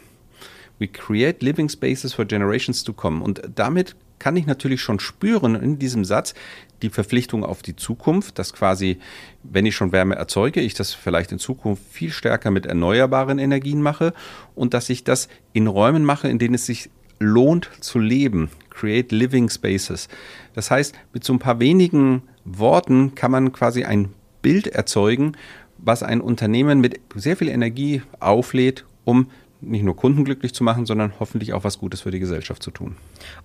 We 0.78 0.88
create 0.88 1.42
living 1.42 1.70
spaces 1.70 2.14
for 2.14 2.26
generations 2.26 2.84
to 2.84 2.94
come. 2.94 3.24
Und 3.24 3.42
damit 3.56 3.96
kann 4.20 4.36
ich 4.36 4.46
natürlich 4.46 4.82
schon 4.82 5.00
spüren 5.00 5.56
in 5.56 5.80
diesem 5.80 6.04
Satz 6.04 6.34
die 6.82 6.90
Verpflichtung 6.90 7.46
auf 7.46 7.62
die 7.62 7.76
Zukunft, 7.76 8.38
dass 8.38 8.54
quasi, 8.54 9.00
wenn 9.44 9.66
ich 9.66 9.76
schon 9.76 9.92
Wärme 9.92 10.16
erzeuge, 10.16 10.60
ich 10.60 10.74
das 10.74 10.94
vielleicht 10.94 11.32
in 11.32 11.40
Zukunft 11.40 11.84
viel 11.90 12.12
stärker 12.12 12.52
mit 12.52 12.66
erneuerbaren 12.66 13.40
Energien 13.40 13.82
mache 13.82 14.14
und 14.54 14.74
dass 14.74 14.90
ich 14.90 15.04
das 15.04 15.30
in 15.54 15.68
Räumen 15.68 16.04
mache, 16.04 16.28
in 16.28 16.40
denen 16.40 16.56
es 16.56 16.66
sich 16.66 16.90
lohnt 17.20 17.70
zu 17.80 18.00
leben. 18.00 18.50
Create 18.70 19.12
living 19.12 19.50
spaces. 19.50 20.08
Das 20.54 20.70
heißt, 20.70 20.94
mit 21.14 21.24
so 21.24 21.34
ein 21.34 21.40
paar 21.40 21.60
wenigen 21.60 22.24
Worten 22.44 23.16
kann 23.16 23.32
man 23.32 23.52
quasi 23.54 23.86
ein 23.86 24.14
Bild 24.48 24.68
erzeugen, 24.68 25.34
was 25.78 26.04
ein 26.04 26.22
Unternehmen 26.22 26.80
mit 26.80 27.02
sehr 27.14 27.36
viel 27.36 27.50
Energie 27.50 28.02
auflädt, 28.22 28.86
um 29.04 29.28
nicht 29.60 29.84
nur 29.84 29.98
Kunden 29.98 30.24
glücklich 30.24 30.54
zu 30.54 30.64
machen, 30.64 30.86
sondern 30.86 31.14
hoffentlich 31.20 31.52
auch 31.52 31.66
was 31.66 31.80
Gutes 31.80 32.02
für 32.02 32.12
die 32.12 32.20
Gesellschaft 32.20 32.64
zu 32.64 32.72
tun. 32.72 32.96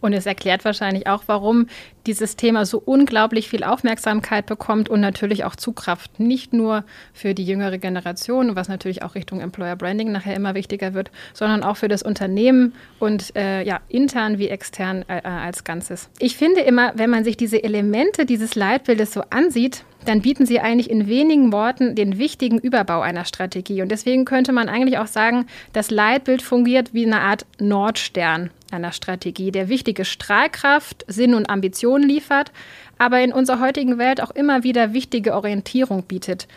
Und 0.00 0.12
es 0.12 0.26
erklärt 0.26 0.64
wahrscheinlich 0.64 1.09
auch, 1.09 1.25
warum 1.26 1.66
dieses 2.06 2.37
Thema 2.37 2.66
so 2.66 2.80
unglaublich 2.85 3.49
viel 3.49 3.64
Aufmerksamkeit 3.64 4.47
bekommt 4.47 4.88
und 4.88 5.00
natürlich 5.00 5.42
auch 5.42 5.56
Zugkraft. 5.56 6.21
Nicht 6.21 6.52
nur 6.52 6.85
für 7.12 7.35
die 7.35 7.44
jüngere 7.44 7.78
Generation, 7.78 8.54
was 8.54 8.68
natürlich 8.68 9.02
auch 9.02 9.16
Richtung 9.16 9.40
Employer 9.40 9.75
Branding 9.75 10.12
nachher 10.12 10.37
immer 10.37 10.54
wichtiger 10.54 10.94
wird, 10.94 11.11
sondern 11.32 11.64
auch 11.64 11.78
für 11.78 11.88
das 11.88 12.04
Unternehmen 12.04 12.75
und 13.00 13.35
äh, 13.35 13.64
ja, 13.64 13.80
intern 13.88 14.38
wie 14.38 14.49
extern 14.49 15.04
äh, 15.09 15.23
als 15.23 15.64
Ganzes. 15.64 16.11
Ich 16.21 16.37
finde 16.37 16.61
immer, 16.61 16.92
wenn 16.94 17.11
man 17.11 17.25
sich 17.25 17.37
diese 17.37 17.64
Elemente 17.64 18.26
dieses 18.26 18.54
Leitbildes 18.54 19.12
so 19.12 19.23
ansieht, 19.30 19.85
dann 20.04 20.21
bieten 20.21 20.47
sie 20.47 20.61
eigentlich 20.61 20.90
in 20.90 21.06
wenigen 21.06 21.52
Worten 21.52 21.94
den 21.94 22.18
wichtigen 22.18 22.59
Überbau 22.59 23.00
einer 23.00 23.25
Strategie. 23.25 23.82
Und 23.82 23.90
deswegen 23.90 24.25
könnte 24.25 24.52
man 24.52 24.68
eigentlich 24.68 24.99
auch 24.99 25.06
sagen, 25.06 25.47
das 25.73 25.90
Leitbild 25.90 26.42
fungiert 26.42 26.92
wie 26.92 27.06
eine 27.06 27.21
Art 27.21 27.47
Nordstern 27.59 28.50
einer 28.71 28.92
Strategie, 28.92 29.50
der 29.50 29.68
wichtige 29.68 30.04
Strahlkraft, 30.04 31.04
Sinn 31.06 31.35
und 31.35 31.50
Ambition 31.50 32.02
liefert, 32.02 32.52
aber 32.99 33.21
in 33.21 33.32
unserer 33.32 33.61
heutigen 33.61 33.99
Welt 33.99 34.23
auch 34.23 34.30
immer 34.30 34.64
wieder 34.64 34.92
wichtige 34.92 35.35
Orientierung 35.35 36.04
bietet. 36.04 36.49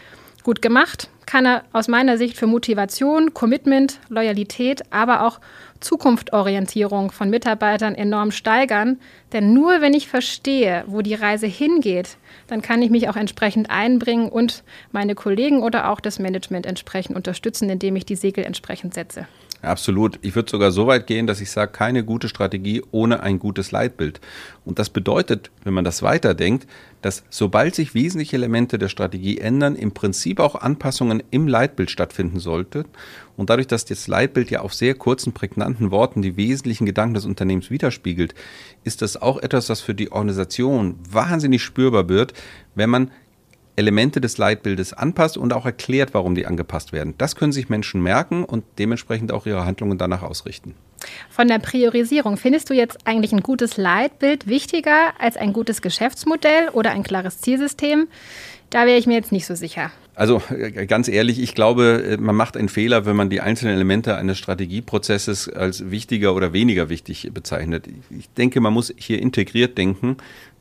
Gut 0.43 0.61
gemacht 0.61 1.09
kann 1.25 1.45
er 1.45 1.63
aus 1.73 1.87
meiner 1.87 2.17
Sicht 2.17 2.37
für 2.37 2.47
Motivation, 2.47 3.33
Commitment, 3.33 3.99
Loyalität, 4.09 4.83
aber 4.91 5.25
auch 5.25 5.39
Zukunftsorientierung 5.85 7.11
von 7.11 7.29
Mitarbeitern 7.29 7.95
enorm 7.95 8.31
steigern. 8.31 8.99
Denn 9.31 9.53
nur 9.53 9.81
wenn 9.81 9.93
ich 9.93 10.07
verstehe, 10.07 10.83
wo 10.87 11.01
die 11.01 11.13
Reise 11.13 11.47
hingeht, 11.47 12.17
dann 12.47 12.61
kann 12.61 12.81
ich 12.81 12.89
mich 12.89 13.07
auch 13.07 13.15
entsprechend 13.15 13.69
einbringen 13.69 14.29
und 14.29 14.63
meine 14.91 15.15
Kollegen 15.15 15.61
oder 15.61 15.89
auch 15.89 15.99
das 15.99 16.19
Management 16.19 16.65
entsprechend 16.65 17.15
unterstützen, 17.15 17.69
indem 17.69 17.95
ich 17.95 18.05
die 18.05 18.15
Segel 18.15 18.43
entsprechend 18.43 18.93
setze. 18.93 19.27
Absolut. 19.65 20.19
Ich 20.21 20.35
würde 20.35 20.51
sogar 20.51 20.71
so 20.71 20.85
weit 20.85 21.07
gehen, 21.07 21.25
dass 21.25 21.41
ich 21.41 21.49
sage, 21.49 21.71
keine 21.71 22.03
gute 22.03 22.29
Strategie 22.29 22.83
ohne 22.91 23.21
ein 23.21 23.39
gutes 23.39 23.71
Leitbild. 23.71 24.21
Und 24.63 24.77
das 24.77 24.89
bedeutet, 24.89 25.49
wenn 25.63 25.73
man 25.73 25.83
das 25.83 26.03
weiterdenkt, 26.03 26.67
dass 27.01 27.23
sobald 27.29 27.73
sich 27.75 27.93
wesentliche 27.93 28.35
Elemente 28.35 28.77
der 28.77 28.89
Strategie 28.89 29.39
ändern, 29.39 29.75
im 29.75 29.91
Prinzip 29.91 30.39
auch 30.39 30.55
Anpassungen 30.55 31.23
im 31.31 31.47
Leitbild 31.47 31.89
stattfinden 31.89 32.39
sollte. 32.39 32.85
Und 33.37 33.49
dadurch, 33.49 33.67
dass 33.67 33.85
das 33.85 34.07
Leitbild 34.07 34.51
ja 34.51 34.61
auf 34.61 34.73
sehr 34.73 34.93
kurzen, 34.93 35.33
prägnanten 35.33 35.74
Worten 35.91 36.21
die 36.21 36.37
wesentlichen 36.37 36.85
Gedanken 36.85 37.15
des 37.15 37.25
Unternehmens 37.25 37.69
widerspiegelt, 37.69 38.33
ist 38.83 39.01
das 39.01 39.21
auch 39.21 39.37
etwas, 39.37 39.69
was 39.69 39.81
für 39.81 39.95
die 39.95 40.11
Organisation 40.11 40.95
wahnsinnig 41.09 41.63
spürbar 41.63 42.09
wird, 42.09 42.33
wenn 42.75 42.89
man 42.89 43.11
Elemente 43.75 44.21
des 44.21 44.37
Leitbildes 44.37 44.93
anpasst 44.93 45.37
und 45.37 45.53
auch 45.53 45.65
erklärt, 45.65 46.13
warum 46.13 46.35
die 46.35 46.45
angepasst 46.45 46.93
werden. 46.93 47.13
Das 47.17 47.35
können 47.35 47.51
sich 47.51 47.69
Menschen 47.69 48.01
merken 48.01 48.45
und 48.45 48.63
dementsprechend 48.79 49.31
auch 49.31 49.45
ihre 49.45 49.65
Handlungen 49.65 49.97
danach 49.97 50.23
ausrichten. 50.23 50.75
Von 51.29 51.47
der 51.47 51.59
Priorisierung, 51.59 52.37
findest 52.37 52.69
du 52.69 52.73
jetzt 52.73 52.97
eigentlich 53.05 53.33
ein 53.33 53.41
gutes 53.41 53.77
Leitbild 53.77 54.47
wichtiger 54.47 55.13
als 55.19 55.37
ein 55.37 55.53
gutes 55.53 55.81
Geschäftsmodell 55.81 56.69
oder 56.69 56.91
ein 56.91 57.03
klares 57.03 57.41
Zielsystem? 57.41 58.07
Da 58.69 58.85
wäre 58.85 58.97
ich 58.97 59.07
mir 59.07 59.13
jetzt 59.13 59.31
nicht 59.31 59.45
so 59.45 59.55
sicher. 59.55 59.91
Also 60.15 60.41
äh, 60.49 60.85
ganz 60.85 61.07
ehrlich, 61.07 61.39
ich 61.39 61.55
glaube, 61.55 62.03
äh, 62.11 62.17
man 62.17 62.35
macht 62.35 62.57
einen 62.57 62.69
Fehler, 62.69 63.05
wenn 63.05 63.15
man 63.15 63.29
die 63.29 63.41
einzelnen 63.41 63.75
Elemente 63.75 64.15
eines 64.15 64.37
Strategieprozesses 64.37 65.49
als 65.49 65.91
wichtiger 65.91 66.33
oder 66.33 66.53
weniger 66.53 66.89
wichtig 66.89 67.29
bezeichnet. 67.33 67.87
Ich 68.09 68.29
denke, 68.29 68.61
man 68.61 68.73
muss 68.73 68.93
hier 68.97 69.21
integriert 69.21 69.77
denken 69.77 70.17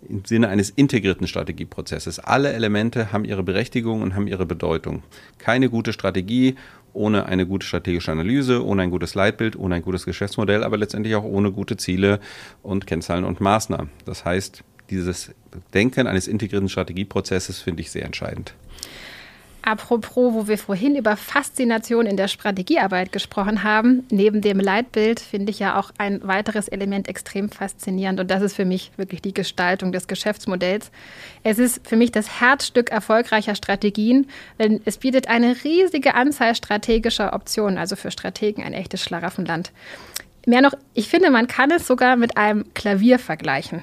im 0.09 0.25
Sinne 0.25 0.49
eines 0.49 0.71
integrierten 0.71 1.27
Strategieprozesses. 1.27 2.19
Alle 2.19 2.53
Elemente 2.53 3.13
haben 3.13 3.25
ihre 3.25 3.43
Berechtigung 3.43 4.03
und 4.03 4.15
haben 4.15 4.27
ihre 4.27 4.45
Bedeutung. 4.45 5.03
Keine 5.39 5.71
gute 5.71 5.93
Strategie 5.93 6.57
ohne 6.95 7.27
eine 7.27 7.47
gute 7.47 7.67
strategische 7.67 8.13
Analyse, 8.13 8.65
ohne 8.65 8.83
ein 8.83 8.91
gutes 8.91 9.15
Leitbild, 9.15 9.57
ohne 9.57 9.77
ein 9.77 9.83
gutes 9.83 10.05
Geschäftsmodell, 10.05 10.63
aber 10.63 10.79
letztendlich 10.79 11.17
auch 11.17 11.25
ohne 11.25 11.51
gute 11.51 11.77
Ziele 11.77 12.21
und 12.63 12.87
Kennzahlen 12.87 13.25
und 13.25 13.41
Maßnahmen. 13.41 13.91
Das 14.05 14.25
heißt, 14.25 14.63
dieses 14.91 15.33
Denken 15.73 16.07
eines 16.07 16.29
integrierten 16.29 16.69
Strategieprozesses 16.69 17.61
finde 17.61 17.83
ich 17.83 17.91
sehr 17.91 18.05
entscheidend. 18.05 18.55
Apropos, 19.67 20.35
wo 20.35 20.47
wir 20.47 20.59
vorhin 20.59 20.95
über 20.95 21.17
Faszination 21.17 22.05
in 22.05 22.19
der 22.19 22.29
Strategiearbeit 22.29 23.13
gesprochen 23.13 23.63
haben, 23.63 24.05
neben 24.11 24.43
dem 24.43 24.61
Leitbild 24.61 25.21
finde 25.21 25.51
ich 25.51 25.59
ja 25.59 25.81
auch 25.81 25.91
ein 25.97 26.21
weiteres 26.23 26.69
Element 26.69 27.09
extrem 27.09 27.49
faszinierend 27.49 28.21
und 28.21 28.31
das 28.31 28.43
ist 28.43 28.55
für 28.55 28.67
mich 28.67 28.93
wirklich 28.99 29.23
die 29.23 29.33
Gestaltung 29.33 29.91
des 29.91 30.07
Geschäftsmodells. 30.07 30.91
Es 31.45 31.59
ist 31.59 31.89
für 31.89 31.97
mich 31.97 32.13
das 32.13 32.43
Herzstück 32.43 32.91
erfolgreicher 32.91 33.55
Strategien, 33.55 34.27
denn 34.59 34.83
es 34.85 34.99
bietet 34.99 35.29
eine 35.29 35.57
riesige 35.65 36.15
Anzahl 36.15 36.55
strategischer 36.55 37.33
Optionen, 37.33 37.79
also 37.79 37.97
für 37.97 38.11
Strategen 38.11 38.63
ein 38.63 38.75
echtes 38.75 39.03
Schlaraffenland. 39.03 39.73
Mehr 40.45 40.61
noch, 40.61 40.75
ich 40.93 41.09
finde, 41.09 41.31
man 41.31 41.47
kann 41.47 41.71
es 41.71 41.87
sogar 41.87 42.17
mit 42.17 42.37
einem 42.37 42.67
Klavier 42.75 43.19
vergleichen. 43.19 43.83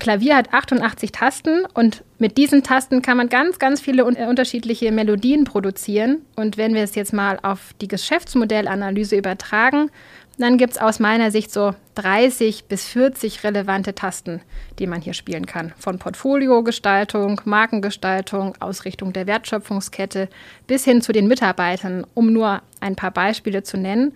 Klavier 0.00 0.36
hat 0.36 0.52
88 0.52 1.12
Tasten 1.12 1.64
und 1.74 2.02
mit 2.18 2.38
diesen 2.38 2.64
Tasten 2.64 3.02
kann 3.02 3.16
man 3.16 3.28
ganz, 3.28 3.58
ganz 3.58 3.80
viele 3.80 4.04
un 4.04 4.16
unterschiedliche 4.16 4.90
Melodien 4.90 5.44
produzieren. 5.44 6.22
Und 6.34 6.56
wenn 6.56 6.74
wir 6.74 6.82
es 6.82 6.96
jetzt 6.96 7.12
mal 7.12 7.38
auf 7.42 7.74
die 7.80 7.86
Geschäftsmodellanalyse 7.86 9.16
übertragen, 9.16 9.90
dann 10.38 10.56
gibt 10.56 10.72
es 10.72 10.78
aus 10.78 11.00
meiner 11.00 11.30
Sicht 11.30 11.52
so 11.52 11.74
30 11.96 12.64
bis 12.64 12.88
40 12.88 13.44
relevante 13.44 13.94
Tasten, 13.94 14.40
die 14.78 14.86
man 14.86 15.02
hier 15.02 15.12
spielen 15.12 15.44
kann. 15.44 15.74
Von 15.78 15.98
Portfoliogestaltung, 15.98 17.42
Markengestaltung, 17.44 18.54
Ausrichtung 18.58 19.12
der 19.12 19.26
Wertschöpfungskette 19.26 20.28
bis 20.66 20.84
hin 20.84 21.02
zu 21.02 21.12
den 21.12 21.28
Mitarbeitern, 21.28 22.06
um 22.14 22.32
nur 22.32 22.62
ein 22.80 22.96
paar 22.96 23.10
Beispiele 23.10 23.62
zu 23.62 23.76
nennen. 23.76 24.14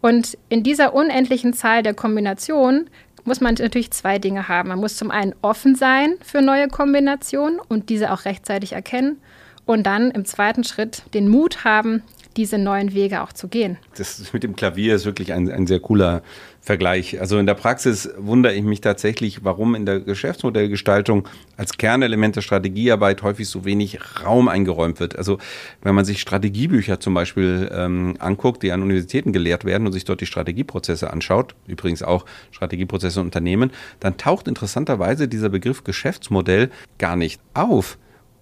Und 0.00 0.38
in 0.48 0.62
dieser 0.62 0.94
unendlichen 0.94 1.52
Zahl 1.52 1.82
der 1.82 1.94
Kombinationen 1.94 2.88
muss 3.26 3.40
man 3.40 3.54
natürlich 3.54 3.90
zwei 3.90 4.18
Dinge 4.18 4.48
haben. 4.48 4.70
Man 4.70 4.80
muss 4.80 4.96
zum 4.96 5.10
einen 5.10 5.34
offen 5.42 5.74
sein 5.74 6.14
für 6.22 6.40
neue 6.40 6.68
Kombinationen 6.68 7.60
und 7.60 7.88
diese 7.88 8.12
auch 8.12 8.24
rechtzeitig 8.24 8.72
erkennen 8.72 9.20
und 9.66 9.84
dann 9.84 10.10
im 10.12 10.24
zweiten 10.24 10.64
Schritt 10.64 11.02
den 11.12 11.28
Mut 11.28 11.64
haben, 11.64 12.02
diese 12.36 12.58
neuen 12.58 12.94
Wege 12.94 13.22
auch 13.22 13.32
zu 13.32 13.48
gehen. 13.48 13.78
Das 13.96 14.32
mit 14.32 14.42
dem 14.42 14.56
Klavier 14.56 14.94
ist 14.94 15.04
wirklich 15.04 15.32
ein, 15.32 15.50
ein 15.50 15.66
sehr 15.66 15.80
cooler 15.80 16.22
Vergleich. 16.60 17.20
Also 17.20 17.38
in 17.38 17.46
der 17.46 17.54
Praxis 17.54 18.10
wundere 18.18 18.52
ich 18.52 18.64
mich 18.64 18.80
tatsächlich, 18.80 19.44
warum 19.44 19.76
in 19.76 19.86
der 19.86 20.00
Geschäftsmodellgestaltung 20.00 21.28
als 21.56 21.78
Kernelement 21.78 22.34
der 22.34 22.40
Strategiearbeit 22.40 23.22
häufig 23.22 23.48
so 23.48 23.64
wenig 23.64 24.00
Raum 24.24 24.48
eingeräumt 24.48 24.98
wird. 24.98 25.16
Also 25.16 25.38
wenn 25.82 25.94
man 25.94 26.04
sich 26.04 26.20
Strategiebücher 26.20 26.98
zum 26.98 27.14
Beispiel 27.14 27.70
ähm, 27.72 28.16
anguckt, 28.18 28.64
die 28.64 28.72
an 28.72 28.82
Universitäten 28.82 29.32
gelehrt 29.32 29.64
werden 29.64 29.86
und 29.86 29.92
sich 29.92 30.04
dort 30.04 30.20
die 30.20 30.26
Strategieprozesse 30.26 31.12
anschaut, 31.12 31.54
übrigens 31.68 32.02
auch 32.02 32.26
Strategieprozesse 32.50 33.20
Unternehmen, 33.20 33.70
dann 34.00 34.16
taucht 34.16 34.48
interessanterweise 34.48 35.28
dieser 35.28 35.50
Begriff 35.50 35.84
Geschäftsmodell 35.84 36.70
gar 36.98 37.14
nicht 37.14 37.40
auf 37.54 37.96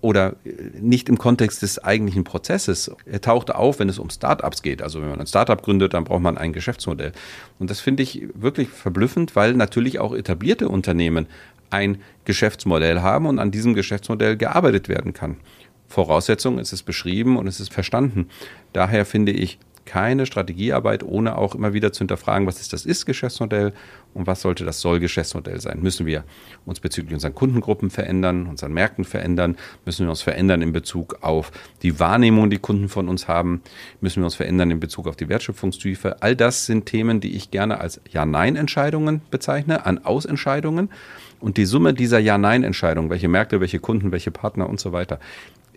oder 0.04 0.36
äh, 0.44 0.50
nicht 0.78 1.08
im 1.08 1.16
Kontext 1.16 1.62
des 1.62 1.82
eigentlichen 1.82 2.24
Prozesses. 2.24 2.90
Er 3.06 3.22
taucht 3.22 3.54
auf, 3.54 3.78
wenn 3.78 3.88
es 3.88 3.98
um 3.98 4.10
Startups 4.10 4.60
geht. 4.60 4.82
Also 4.82 5.00
wenn 5.00 5.08
man 5.08 5.18
ein 5.18 5.26
Startup 5.26 5.60
gründet, 5.60 5.94
dann 5.94 6.04
braucht 6.04 6.20
man 6.20 6.36
ein 6.36 6.52
Geschäftsmodell. 6.52 7.12
Und 7.58 7.70
das 7.70 7.80
finde 7.80 8.02
ich 8.02 8.28
wirklich 8.34 8.68
verblüffend, 8.68 9.34
weil 9.34 9.54
natürlich 9.54 10.00
auch 10.00 10.14
etablierte 10.14 10.68
Unternehmen 10.68 11.26
ein 11.70 12.02
Geschäftsmodell 12.26 13.00
haben 13.00 13.24
und 13.24 13.38
an 13.38 13.50
diesem 13.50 13.72
Geschäftsmodell 13.72 14.36
gearbeitet 14.36 14.90
werden 14.90 15.14
kann. 15.14 15.38
Voraussetzung 15.88 16.58
ist 16.58 16.74
es 16.74 16.82
beschrieben 16.82 17.38
und 17.38 17.46
es 17.46 17.58
ist 17.58 17.72
verstanden. 17.72 18.28
Daher 18.74 19.06
finde 19.06 19.32
ich 19.32 19.58
keine 19.94 20.26
Strategiearbeit, 20.26 21.04
ohne 21.04 21.38
auch 21.38 21.54
immer 21.54 21.72
wieder 21.72 21.92
zu 21.92 22.00
hinterfragen, 22.00 22.48
was 22.48 22.60
ist 22.60 22.72
das 22.72 22.84
Ist-Geschäftsmodell 22.84 23.72
und 24.12 24.26
was 24.26 24.40
sollte 24.40 24.64
das 24.64 24.80
Soll-Geschäftsmodell 24.80 25.60
sein. 25.60 25.82
Müssen 25.82 26.04
wir 26.04 26.24
uns 26.66 26.80
bezüglich 26.80 27.14
unseren 27.14 27.36
Kundengruppen 27.36 27.90
verändern, 27.90 28.48
unseren 28.48 28.72
Märkten 28.72 29.04
verändern? 29.04 29.56
Müssen 29.84 30.06
wir 30.06 30.10
uns 30.10 30.20
verändern 30.20 30.62
in 30.62 30.72
Bezug 30.72 31.18
auf 31.22 31.52
die 31.82 32.00
Wahrnehmung, 32.00 32.50
die 32.50 32.58
Kunden 32.58 32.88
von 32.88 33.08
uns 33.08 33.28
haben? 33.28 33.62
Müssen 34.00 34.20
wir 34.20 34.24
uns 34.24 34.34
verändern 34.34 34.72
in 34.72 34.80
Bezug 34.80 35.06
auf 35.06 35.14
die 35.14 35.28
Wertschöpfungstiefe? 35.28 36.20
All 36.22 36.34
das 36.34 36.66
sind 36.66 36.86
Themen, 36.86 37.20
die 37.20 37.36
ich 37.36 37.52
gerne 37.52 37.80
als 37.80 38.00
Ja-Nein-Entscheidungen 38.10 39.20
bezeichne, 39.30 39.86
an 39.86 40.04
Ausentscheidungen. 40.04 40.90
Und 41.38 41.56
die 41.56 41.66
Summe 41.66 41.94
dieser 41.94 42.18
Ja-Nein-Entscheidungen, 42.18 43.10
welche 43.10 43.28
Märkte, 43.28 43.60
welche 43.60 43.78
Kunden, 43.78 44.10
welche 44.10 44.32
Partner 44.32 44.68
und 44.68 44.80
so 44.80 44.90
weiter, 44.90 45.20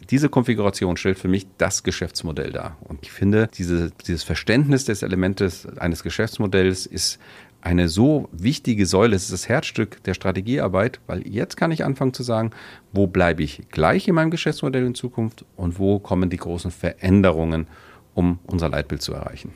diese 0.10 0.29
Konfiguration 0.29 0.97
stellt 0.97 1.19
für 1.19 1.27
mich 1.27 1.47
das 1.57 1.83
Geschäftsmodell 1.83 2.51
dar. 2.51 2.77
Und 2.81 2.99
ich 3.01 3.12
finde, 3.12 3.49
diese, 3.53 3.91
dieses 4.05 4.23
Verständnis 4.23 4.86
des 4.86 5.03
Elementes 5.03 5.67
eines 5.77 6.03
Geschäftsmodells 6.03 6.86
ist 6.86 7.19
eine 7.62 7.89
so 7.89 8.29
wichtige 8.31 8.86
Säule, 8.86 9.15
es 9.15 9.23
ist 9.23 9.33
das 9.33 9.49
Herzstück 9.49 10.03
der 10.03 10.13
Strategiearbeit, 10.13 10.99
weil 11.07 11.27
jetzt 11.27 11.57
kann 11.57 11.71
ich 11.71 11.83
anfangen 11.83 12.13
zu 12.13 12.23
sagen, 12.23 12.51
wo 12.93 13.07
bleibe 13.07 13.43
ich 13.43 13.63
gleich 13.71 14.07
in 14.07 14.15
meinem 14.15 14.31
Geschäftsmodell 14.31 14.86
in 14.86 14.95
Zukunft 14.95 15.43
und 15.55 15.79
wo 15.79 15.99
kommen 15.99 16.29
die 16.29 16.38
großen 16.38 16.71
Veränderungen, 16.71 17.67
um 18.13 18.39
unser 18.45 18.69
Leitbild 18.69 19.01
zu 19.01 19.13
erreichen. 19.13 19.51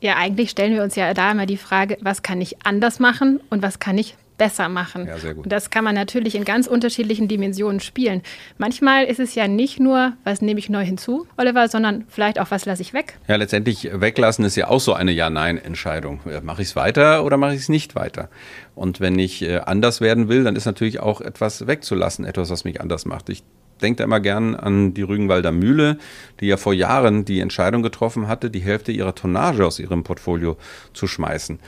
Ja, 0.00 0.16
eigentlich 0.16 0.50
stellen 0.50 0.74
wir 0.74 0.82
uns 0.82 0.96
ja 0.96 1.14
da 1.14 1.30
immer 1.30 1.46
die 1.46 1.56
Frage, 1.56 1.96
was 2.00 2.22
kann 2.22 2.40
ich 2.40 2.64
anders 2.64 2.98
machen 2.98 3.40
und 3.50 3.62
was 3.62 3.78
kann 3.78 3.98
ich 3.98 4.16
besser 4.42 4.68
machen. 4.68 5.06
Ja, 5.06 5.18
sehr 5.18 5.34
gut. 5.34 5.44
Und 5.44 5.52
das 5.52 5.70
kann 5.70 5.84
man 5.84 5.94
natürlich 5.94 6.34
in 6.34 6.44
ganz 6.44 6.66
unterschiedlichen 6.66 7.28
Dimensionen 7.28 7.78
spielen. 7.78 8.22
Manchmal 8.58 9.04
ist 9.04 9.20
es 9.20 9.36
ja 9.36 9.46
nicht 9.46 9.78
nur, 9.78 10.14
was 10.24 10.42
nehme 10.42 10.58
ich 10.58 10.68
neu 10.68 10.84
hinzu, 10.84 11.28
Oliver, 11.36 11.68
sondern 11.68 12.06
vielleicht 12.08 12.40
auch, 12.40 12.50
was 12.50 12.64
lasse 12.64 12.82
ich 12.82 12.92
weg. 12.92 13.18
Ja, 13.28 13.36
letztendlich 13.36 13.88
weglassen 13.92 14.44
ist 14.44 14.56
ja 14.56 14.66
auch 14.66 14.80
so 14.80 14.94
eine 14.94 15.12
Ja-Nein-Entscheidung. 15.12 16.18
Mache 16.42 16.62
ich 16.62 16.68
es 16.70 16.76
weiter 16.76 17.24
oder 17.24 17.36
mache 17.36 17.54
ich 17.54 17.60
es 17.60 17.68
nicht 17.68 17.94
weiter? 17.94 18.30
Und 18.74 18.98
wenn 18.98 19.16
ich 19.16 19.42
äh, 19.42 19.58
anders 19.58 20.00
werden 20.00 20.28
will, 20.28 20.42
dann 20.42 20.56
ist 20.56 20.66
natürlich 20.66 20.98
auch 20.98 21.20
etwas 21.20 21.68
wegzulassen, 21.68 22.24
etwas, 22.24 22.50
was 22.50 22.64
mich 22.64 22.80
anders 22.80 23.06
macht. 23.06 23.28
Ich 23.28 23.44
denke 23.80 23.98
da 23.98 24.04
immer 24.04 24.18
gern 24.18 24.56
an 24.56 24.92
die 24.92 25.02
Rügenwalder 25.02 25.52
Mühle, 25.52 25.98
die 26.40 26.46
ja 26.46 26.56
vor 26.56 26.74
Jahren 26.74 27.24
die 27.24 27.38
Entscheidung 27.38 27.82
getroffen 27.82 28.26
hatte, 28.26 28.50
die 28.50 28.60
Hälfte 28.60 28.90
ihrer 28.90 29.14
Tonnage 29.14 29.64
aus 29.64 29.78
ihrem 29.78 30.02
Portfolio 30.02 30.56
zu 30.94 31.06
schmeißen 31.06 31.60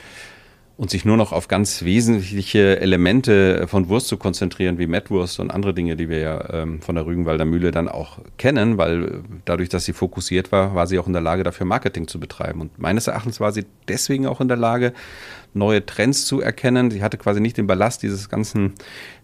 und 0.77 0.91
sich 0.91 1.05
nur 1.05 1.17
noch 1.17 1.33
auf 1.33 1.47
ganz 1.47 1.85
wesentliche 1.85 2.81
Elemente 2.81 3.69
von 3.69 3.89
Wurst 3.89 4.09
zu 4.09 4.17
konzentrieren, 4.17 4.79
wie 4.79 4.89
Mettwurst 4.89 5.39
und 5.39 5.51
andere 5.51 5.73
Dinge, 5.73 5.97
die 5.97 6.09
wir 6.09 6.19
ja 6.19 6.53
ähm, 6.53 6.83
von 6.83 6.97
der 6.97 7.07
Rügenwalder 7.07 7.45
Mühle 7.45 7.71
dann 7.71 7.89
auch 7.89 8.19
kennen, 8.39 8.77
weil 8.77 9.23
dadurch, 9.45 9.69
dass 9.69 9.85
sie 9.85 9.93
fokussiert 9.93 10.51
war, 10.51 10.75
war 10.75 10.89
sie 10.89 10.99
auch 10.99 11.07
in 11.07 11.13
der 11.13 11.23
Lage, 11.23 11.45
dafür 11.45 11.67
Marketing 11.67 12.09
zu 12.09 12.19
betreiben. 12.19 12.61
Und 12.61 12.79
meines 12.79 13.07
Erachtens 13.07 13.39
war 13.39 13.53
sie 13.53 13.67
deswegen 13.87 14.27
auch 14.27 14.41
in 14.41 14.49
der 14.49 14.57
Lage, 14.57 14.93
neue 15.55 15.87
Trends 15.87 16.27
zu 16.27 16.41
erkennen. 16.41 16.91
Sie 16.91 17.03
hatte 17.03 17.17
quasi 17.17 17.41
nicht 17.41 17.57
den 17.57 17.67
Ballast 17.67 18.03
dieses 18.03 18.29
ganzen 18.29 18.75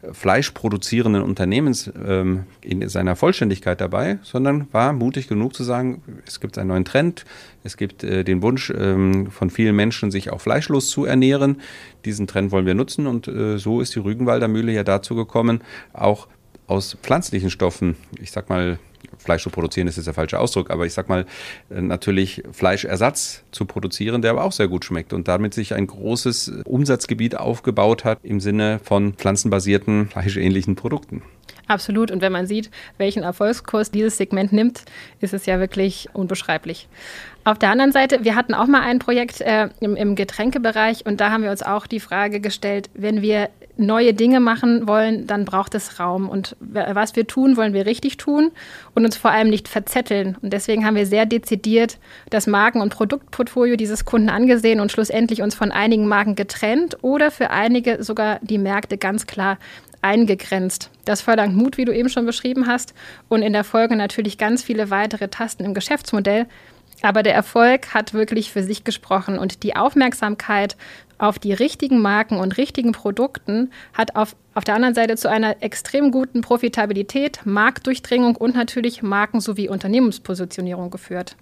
äh, 0.03 0.13
fleischproduzierenden 0.13 1.23
Unternehmens 1.23 1.91
ähm, 2.03 2.45
in 2.63 2.89
seiner 2.89 3.17
Vollständigkeit 3.17 3.81
dabei, 3.81 4.19
sondern 4.23 4.69
war 4.73 4.93
mutig 4.93 5.29
genug 5.29 5.55
zu 5.55 5.65
sagen, 5.65 6.03
es 6.27 6.41
gibt 6.41 6.57
einen 6.57 6.69
neuen 6.69 6.85
Trend, 6.85 7.25
es 7.65 7.77
gibt 7.77 8.05
äh, 8.05 8.25
den 8.25 8.43
Wunsch 8.43 8.73
ähm, 8.75 9.31
von 9.31 9.51
vielen 9.51 9.77
Menschen, 9.77 10.11
sich 10.11 10.33
auch 10.33 10.41
fleischlos 10.41 10.89
zu 10.89 11.05
ernähren. 11.05 11.61
Diesen 12.05 12.27
Trend 12.27 12.53
wollen 12.53 12.67
wir 12.67 12.75
nutzen 12.75 13.07
und 13.07 13.29
äh, 13.29 13.59
so 13.59 13.81
ist 13.81 13.95
die 13.95 14.01
Rügenwalder 14.01 14.49
Mühle 14.49 14.73
ja 14.73 14.85
dazu 14.85 15.15
gekommen, 15.15 15.61
auch 15.93 16.29
aus 16.67 16.97
pflanzlichen 17.03 17.51
Stoffen, 17.51 17.97
ich 18.21 18.31
sag 18.31 18.49
mal, 18.49 18.79
Fleisch 19.19 19.43
zu 19.43 19.51
produzieren 19.51 19.89
ist 19.89 19.97
jetzt 19.97 20.07
der 20.07 20.15
falsche 20.15 20.39
Ausdruck, 20.39 20.71
aber 20.71 20.87
ich 20.87 20.95
sag 20.95 21.09
mal, 21.09 21.27
äh, 21.71 21.81
natürlich 21.81 22.43
Fleischersatz 22.53 23.45
zu 23.51 23.65
produzieren, 23.65 24.23
der 24.23 24.33
aber 24.33 24.45
auch 24.45 24.53
sehr 24.53 24.69
gut 24.69 24.85
schmeckt 24.85 25.13
und 25.13 25.29
damit 25.29 25.55
sich 25.55 25.75
ein 25.75 25.87
großes 25.87 26.63
Umsatzgebiet 26.65 27.37
aufgebaut 27.37 28.05
hat 28.05 28.19
im 28.23 28.41
Sinne 28.41 28.81
von 28.83 29.15
pflanzenbasierten, 29.15 30.09
fleischähnlichen 30.09 30.77
Produkten. 30.77 31.23
Absolut. 31.71 32.11
Und 32.11 32.21
wenn 32.21 32.33
man 32.33 32.47
sieht, 32.47 32.69
welchen 32.99 33.23
Erfolgskurs 33.23 33.93
dieses 33.93 34.17
Segment 34.17 34.53
nimmt, 34.53 34.83
ist 35.21 35.33
es 35.33 35.47
ja 35.47 35.61
wirklich 35.61 36.09
unbeschreiblich. 36.13 36.89
Auf 37.45 37.59
der 37.59 37.71
anderen 37.71 37.93
Seite, 37.93 38.25
wir 38.25 38.35
hatten 38.35 38.55
auch 38.55 38.67
mal 38.67 38.83
ein 38.83 38.99
Projekt 38.99 39.41
äh, 39.41 39.69
im, 39.79 39.95
im 39.95 40.17
Getränkebereich 40.17 41.07
und 41.07 41.21
da 41.21 41.31
haben 41.31 41.45
wir 41.45 41.51
uns 41.53 41.63
auch 41.63 41.87
die 41.87 42.01
Frage 42.01 42.41
gestellt, 42.41 42.91
wenn 42.95 43.23
wir 43.23 43.51
neue 43.81 44.15
Dinge 44.15 44.41
machen 44.41 44.87
wollen, 44.87 45.27
dann 45.27 45.45
braucht 45.45 45.75
es 45.75 45.99
Raum. 45.99 46.29
Und 46.29 46.57
was 46.61 47.17
wir 47.17 47.27
tun, 47.27 47.57
wollen 47.57 47.73
wir 47.73 47.87
richtig 47.87 48.17
tun 48.17 48.53
und 48.95 49.05
uns 49.05 49.17
vor 49.17 49.31
allem 49.31 49.49
nicht 49.49 49.69
verzetteln. 49.69 50.37
Und 50.43 50.53
deswegen 50.53 50.87
haben 50.87 50.97
wir 50.97 51.07
sehr 51.07 51.27
dezidiert 51.27 51.99
das 52.31 52.47
Marken- 52.47 52.81
und 52.81 52.93
Produktportfolio 52.93 53.77
dieses 53.77 54.05
Kunden 54.05 54.29
angesehen 54.29 54.81
und 54.81 54.93
schlussendlich 54.93 55.43
uns 55.43 55.55
von 55.55 55.73
einigen 55.73 56.07
Marken 56.07 56.37
getrennt 56.37 56.99
oder 57.03 57.31
für 57.31 57.51
einige 57.51 58.03
sogar 58.03 58.39
die 58.43 58.59
Märkte 58.59 58.99
ganz 58.99 59.27
klar 59.27 59.59
eingegrenzt. 60.03 60.91
Das 61.05 61.21
verlangt 61.21 61.57
Mut, 61.57 61.77
wie 61.77 61.85
du 61.85 61.95
eben 61.95 62.09
schon 62.09 62.27
beschrieben 62.27 62.67
hast, 62.67 62.95
und 63.29 63.43
in 63.43 63.53
der 63.53 63.65
Folge 63.65 63.97
natürlich 63.97 64.39
ganz 64.39 64.63
viele 64.63 64.91
weitere 64.91 65.29
Tasten 65.29 65.65
im 65.65 65.75
Geschäftsmodell. 65.75 66.47
Aber 67.03 67.23
der 67.23 67.35
Erfolg 67.35 67.95
hat 67.95 68.13
wirklich 68.13 68.53
für 68.53 68.63
sich 68.63 68.85
gesprochen 68.85 69.39
und 69.39 69.63
die 69.63 69.77
Aufmerksamkeit 69.77 70.77
auf 71.21 71.39
die 71.39 71.53
richtigen 71.53 72.01
Marken 72.01 72.39
und 72.39 72.57
richtigen 72.57 72.93
Produkten 72.93 73.71
hat 73.93 74.17
auf, 74.17 74.37
auf 74.55 74.65
der 74.65 74.75
anderen 74.75 74.95
Seite 74.95 75.17
zu 75.17 75.29
einer 75.29 75.63
extrem 75.63 76.11
guten 76.11 76.41
Profitabilität, 76.41 77.41
Marktdurchdringung 77.45 78.37
und 78.37 78.55
natürlich 78.55 79.03
Marken- 79.03 79.41
sowie 79.41 79.69
Unternehmenspositionierung 79.69 80.91
geführt. 80.91 81.37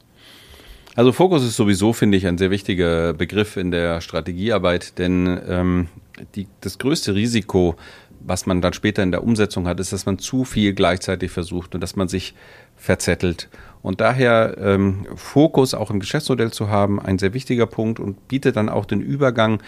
Also 0.94 1.12
Fokus 1.12 1.44
ist 1.44 1.56
sowieso, 1.56 1.92
finde 1.92 2.16
ich, 2.16 2.26
ein 2.26 2.38
sehr 2.38 2.50
wichtiger 2.50 3.12
Begriff 3.12 3.56
in 3.56 3.70
der 3.70 4.00
Strategiearbeit, 4.00 4.98
denn 4.98 5.40
ähm, 5.48 5.88
die, 6.34 6.48
das 6.60 6.78
größte 6.78 7.14
Risiko, 7.14 7.76
was 8.20 8.46
man 8.46 8.61
dann 8.61 8.72
später 8.72 9.02
in 9.02 9.11
der 9.11 9.22
Umsetzung 9.22 9.66
hat, 9.66 9.81
ist, 9.81 9.92
dass 9.92 10.07
man 10.07 10.18
zu 10.18 10.44
viel 10.44 10.74
gleichzeitig 10.74 11.31
versucht 11.31 11.74
und 11.74 11.81
dass 11.81 11.96
man 11.96 12.09
sich 12.09 12.35
verzettelt. 12.76 13.48
Und 13.83 14.00
daher 14.00 14.57
ähm, 14.59 15.07
Fokus 15.14 15.74
auch 15.74 15.90
im 15.90 16.00
Geschäftsmodell 16.00 16.52
zu 16.52 16.68
haben, 16.68 17.00
ein 17.00 17.18
sehr 17.18 17.35
wichtiger 17.35 17.66
Punkt 17.66 18.00
und 18.00 18.28
bietet 18.28 18.57
dann 18.57 18.68
auch 18.68 18.85
den 18.85 19.00
Übergang 19.00 19.62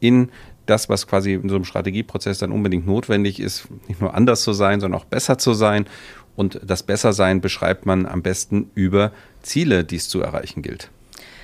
in 0.00 0.30
das, 0.66 0.88
was 0.88 1.06
quasi 1.06 1.34
in 1.34 1.48
so 1.48 1.54
einem 1.54 1.64
Strategieprozess 1.64 2.38
dann 2.38 2.52
unbedingt 2.52 2.86
notwendig 2.86 3.40
ist, 3.40 3.68
nicht 3.88 4.00
nur 4.00 4.14
anders 4.14 4.42
zu 4.42 4.52
sein, 4.52 4.80
sondern 4.80 5.00
auch 5.00 5.04
besser 5.04 5.38
zu 5.38 5.54
sein. 5.54 5.86
Und 6.34 6.60
das 6.64 6.82
Bessersein 6.82 7.40
beschreibt 7.40 7.86
man 7.86 8.04
am 8.06 8.22
besten 8.22 8.70
über 8.74 9.12
Ziele, 9.42 9.84
die 9.84 9.96
es 9.96 10.08
zu 10.08 10.20
erreichen 10.20 10.62
gilt. 10.62 10.90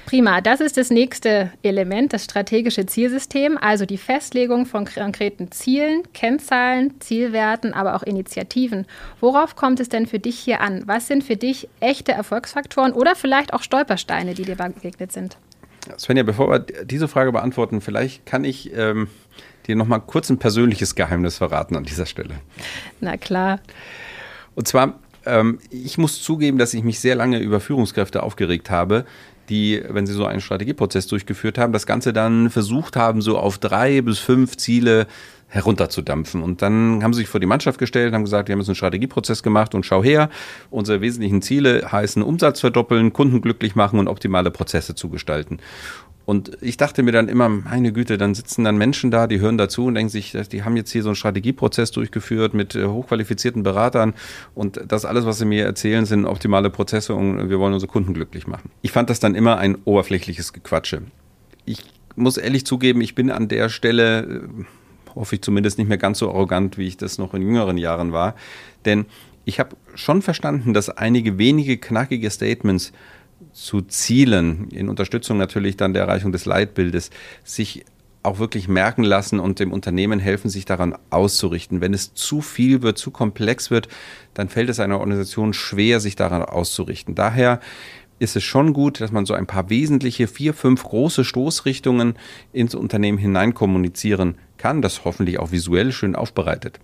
Prima, 0.07 0.41
das 0.41 0.61
ist 0.61 0.77
das 0.77 0.91
nächste 0.91 1.53
Element, 1.63 2.13
das 2.13 2.25
strategische 2.25 2.87
Zielsystem, 2.87 3.57
also 3.57 3.87
die 3.87 3.97
Festlegung 3.97 4.67
von 4.67 4.85
konkreten 4.85 5.51
Zielen, 5.53 6.03
Kennzahlen, 6.13 7.01
Zielwerten, 7.01 7.73
aber 7.73 7.95
auch 7.95 8.03
Initiativen. 8.03 8.87
Worauf 9.21 9.57
kommt 9.57 9.81
es 9.81 9.89
denn 9.89 10.07
für 10.07 10.19
dich 10.19 10.39
hier 10.39 10.61
an? 10.61 10.83
Was 10.87 11.07
sind 11.07 11.25
für 11.25 11.37
dich 11.37 11.69
echte 11.81 12.13
Erfolgsfaktoren 12.13 12.93
oder 12.93 13.15
vielleicht 13.15 13.55
auch 13.55 13.63
Stolpersteine, 13.63 14.35
die 14.35 14.43
dir 14.43 14.57
begegnet 14.57 15.13
sind? 15.13 15.39
Svenja, 15.99 16.23
bevor 16.23 16.51
wir 16.51 16.59
diese 16.61 17.09
Frage 17.09 17.33
beantworten, 17.33 17.81
vielleicht 17.81 18.27
kann 18.27 18.45
ich 18.45 18.73
ähm, 18.77 19.09
dir 19.67 19.77
noch 19.77 19.87
mal 19.87 19.99
kurz 19.99 20.31
ein 20.31 20.39
persönliches 20.39 20.95
Geheimnis 20.95 21.39
verraten 21.39 21.77
an 21.77 21.85
dieser 21.85 22.07
Stelle. 22.07 22.35
Na 23.01 23.17
klar. 23.17 23.61
Und 24.55 24.69
zwar, 24.69 25.01
ähm, 25.27 25.59
ich 25.71 25.99
muss 25.99 26.23
zugeben, 26.23 26.59
dass 26.59 26.75
ich 26.75 26.85
mich 26.85 27.01
sehr 27.01 27.15
lange 27.15 27.39
über 27.39 27.61
Führungskräfte 27.61 28.23
aufgeregt 28.23 28.71
habe, 28.71 29.07
die, 29.49 29.83
wenn 29.89 30.07
sie 30.07 30.13
so 30.13 30.27
einen 30.27 30.41
Strategieprozess 30.41 31.07
durchgeführt 31.07 31.59
haben, 31.59 31.73
das 31.73 31.87
Ganze 31.87 32.13
dann 32.13 32.51
versucht 32.51 32.97
haben, 32.97 33.23
so 33.23 33.39
auf 33.39 33.59
drei 33.59 34.01
bis 34.01 34.19
fünf 34.19 34.57
Ziele 34.57 35.07
herunterzudampfen. 35.53 36.43
Und 36.43 36.63
dann 36.63 37.05
haben 37.05 37.13
sie 37.13 37.21
sich 37.21 37.29
vor 37.29 37.41
die 37.41 37.47
Mannschaft 37.47 37.79
gestellt, 37.79 38.15
haben 38.15 38.25
gesagt, 38.25 38.49
wir 38.49 38.55
haben 38.55 38.61
jetzt 38.61 38.71
einen 38.71 38.75
Strategieprozess 38.75 39.43
gemacht 39.43 39.75
und 39.75 39.85
schau 39.85 40.03
her, 40.03 40.31
unsere 40.71 41.03
wesentlichen 41.03 41.43
Ziele 41.43 41.93
heißen 41.93 42.23
Umsatz 42.23 42.61
verdoppeln, 42.61 43.13
Kunden 43.13 43.43
glücklich 43.43 43.75
machen 43.75 43.99
und 43.99 44.09
optimale 44.09 44.51
Prozesse 44.51 44.95
zu 44.95 45.11
gestalten. 45.11 45.59
Und 46.25 46.57
ich 46.61 46.77
dachte 46.77 47.03
mir 47.03 47.13
dann 47.13 47.29
immer, 47.29 47.49
meine 47.49 47.93
Güte, 47.93 48.17
dann 48.17 48.35
sitzen 48.35 48.65
dann 48.65 48.77
Menschen 48.77 49.11
da, 49.11 49.27
die 49.27 49.41
hören 49.41 49.59
dazu 49.59 49.87
und 49.87 49.95
denken 49.95 50.11
sich, 50.11 50.33
die 50.33 50.63
haben 50.63 50.77
jetzt 50.77 50.93
hier 50.93 51.03
so 51.03 51.09
einen 51.09 51.17
Strategieprozess 51.17 51.91
durchgeführt 51.91 52.55
mit 52.55 52.75
äh, 52.75 52.87
hochqualifizierten 52.87 53.63
Beratern 53.63 54.15
und 54.55 54.81
das 54.87 55.05
alles, 55.05 55.27
was 55.27 55.39
sie 55.39 55.45
mir 55.45 55.65
erzählen, 55.65 56.07
sind 56.07 56.25
optimale 56.25 56.71
Prozesse 56.71 57.15
und 57.15 57.51
wir 57.51 57.59
wollen 57.59 57.75
unsere 57.75 57.91
Kunden 57.91 58.15
glücklich 58.15 58.47
machen. 58.47 58.71
Ich 58.83 58.93
fand 58.93 59.11
das 59.11 59.21
dann 59.21 59.35
immer 59.35 59.59
ein 59.59 59.77
oberflächliches 59.85 60.53
Gequatsche. 60.53 61.03
Ich 61.65 61.83
muss 62.15 62.37
ehrlich 62.37 62.67
zugeben, 62.67 63.01
ich 63.01 63.15
bin 63.15 63.31
an 63.31 63.49
der 63.49 63.69
Stelle, 63.69 64.21
äh, 64.21 64.41
hoffe 65.15 65.35
ich 65.35 65.43
zumindest 65.43 65.79
nicht 65.79 65.89
mehr 65.89 65.99
ganz 65.99 66.19
so 66.19 66.29
arrogant, 66.31 66.79
wie 66.79 66.87
ich 66.87 66.97
das 66.97 67.19
noch 67.19 67.35
in 67.35 67.43
jüngeren 67.43 67.79
Jahren 67.79 68.13
war, 68.13 68.35
denn 68.85 69.07
ich 69.45 69.59
habe 69.59 69.77
schon 69.95 70.23
verstanden, 70.23 70.73
dass 70.73 70.89
einige 70.89 71.37
wenige 71.37 71.77
knackige 71.77 72.31
Statements 72.31 72.93
zu 73.53 73.83
Zielen, 73.83 74.69
in 74.71 74.89
Unterstützung 74.89 75.39
natürlich 75.39 75.77
dann 75.77 75.93
der 75.93 76.03
Erreichung 76.03 76.33
des 76.33 76.47
Leitbildes, 76.47 77.11
sich 77.45 77.85
auch 78.23 78.39
wirklich 78.39 78.69
merken 78.69 79.03
lassen 79.03 79.41
und 79.41 79.59
dem 79.59 79.73
Unternehmen 79.73 80.21
helfen, 80.21 80.49
sich 80.49 80.65
daran 80.65 80.95
auszurichten. 81.11 81.81
Wenn 81.81 81.93
es 81.93 82.15
zu 82.15 82.41
viel 82.41 82.83
wird, 82.83 82.99
zu 82.99 83.11
komplex 83.11 83.71
wird, 83.71 83.89
dann 84.35 84.49
fällt 84.49 84.69
es 84.69 84.81
einer 84.81 85.01
Organisation 85.01 85.53
schwer, 85.53 85.99
sich 85.99 86.15
daran 86.15 86.43
auszurichten. 86.43 87.15
Daher 87.15 87.61
ist 88.21 88.37
es 88.37 88.45
schon 88.45 88.73
gut, 88.73 89.01
dass 89.01 89.11
man 89.11 89.27
so 89.27 89.35
ein 89.35 89.49
paar 89.49 89.69
wesentliche, 89.69 90.29
vier, 90.29 90.55
fünf 90.55 90.85
große 90.85 91.25
Stoßrichtungen 91.25 92.15
ins 92.53 92.77
Unternehmen 92.77 93.19
hinein 93.19 93.55
kommunizieren 93.55 94.37
kann, 94.59 94.83
das 94.83 95.05
hoffentlich 95.05 95.41
auch 95.41 95.51
visuell 95.51 95.91
schön 95.91 96.15
aufbereitet. 96.15 96.79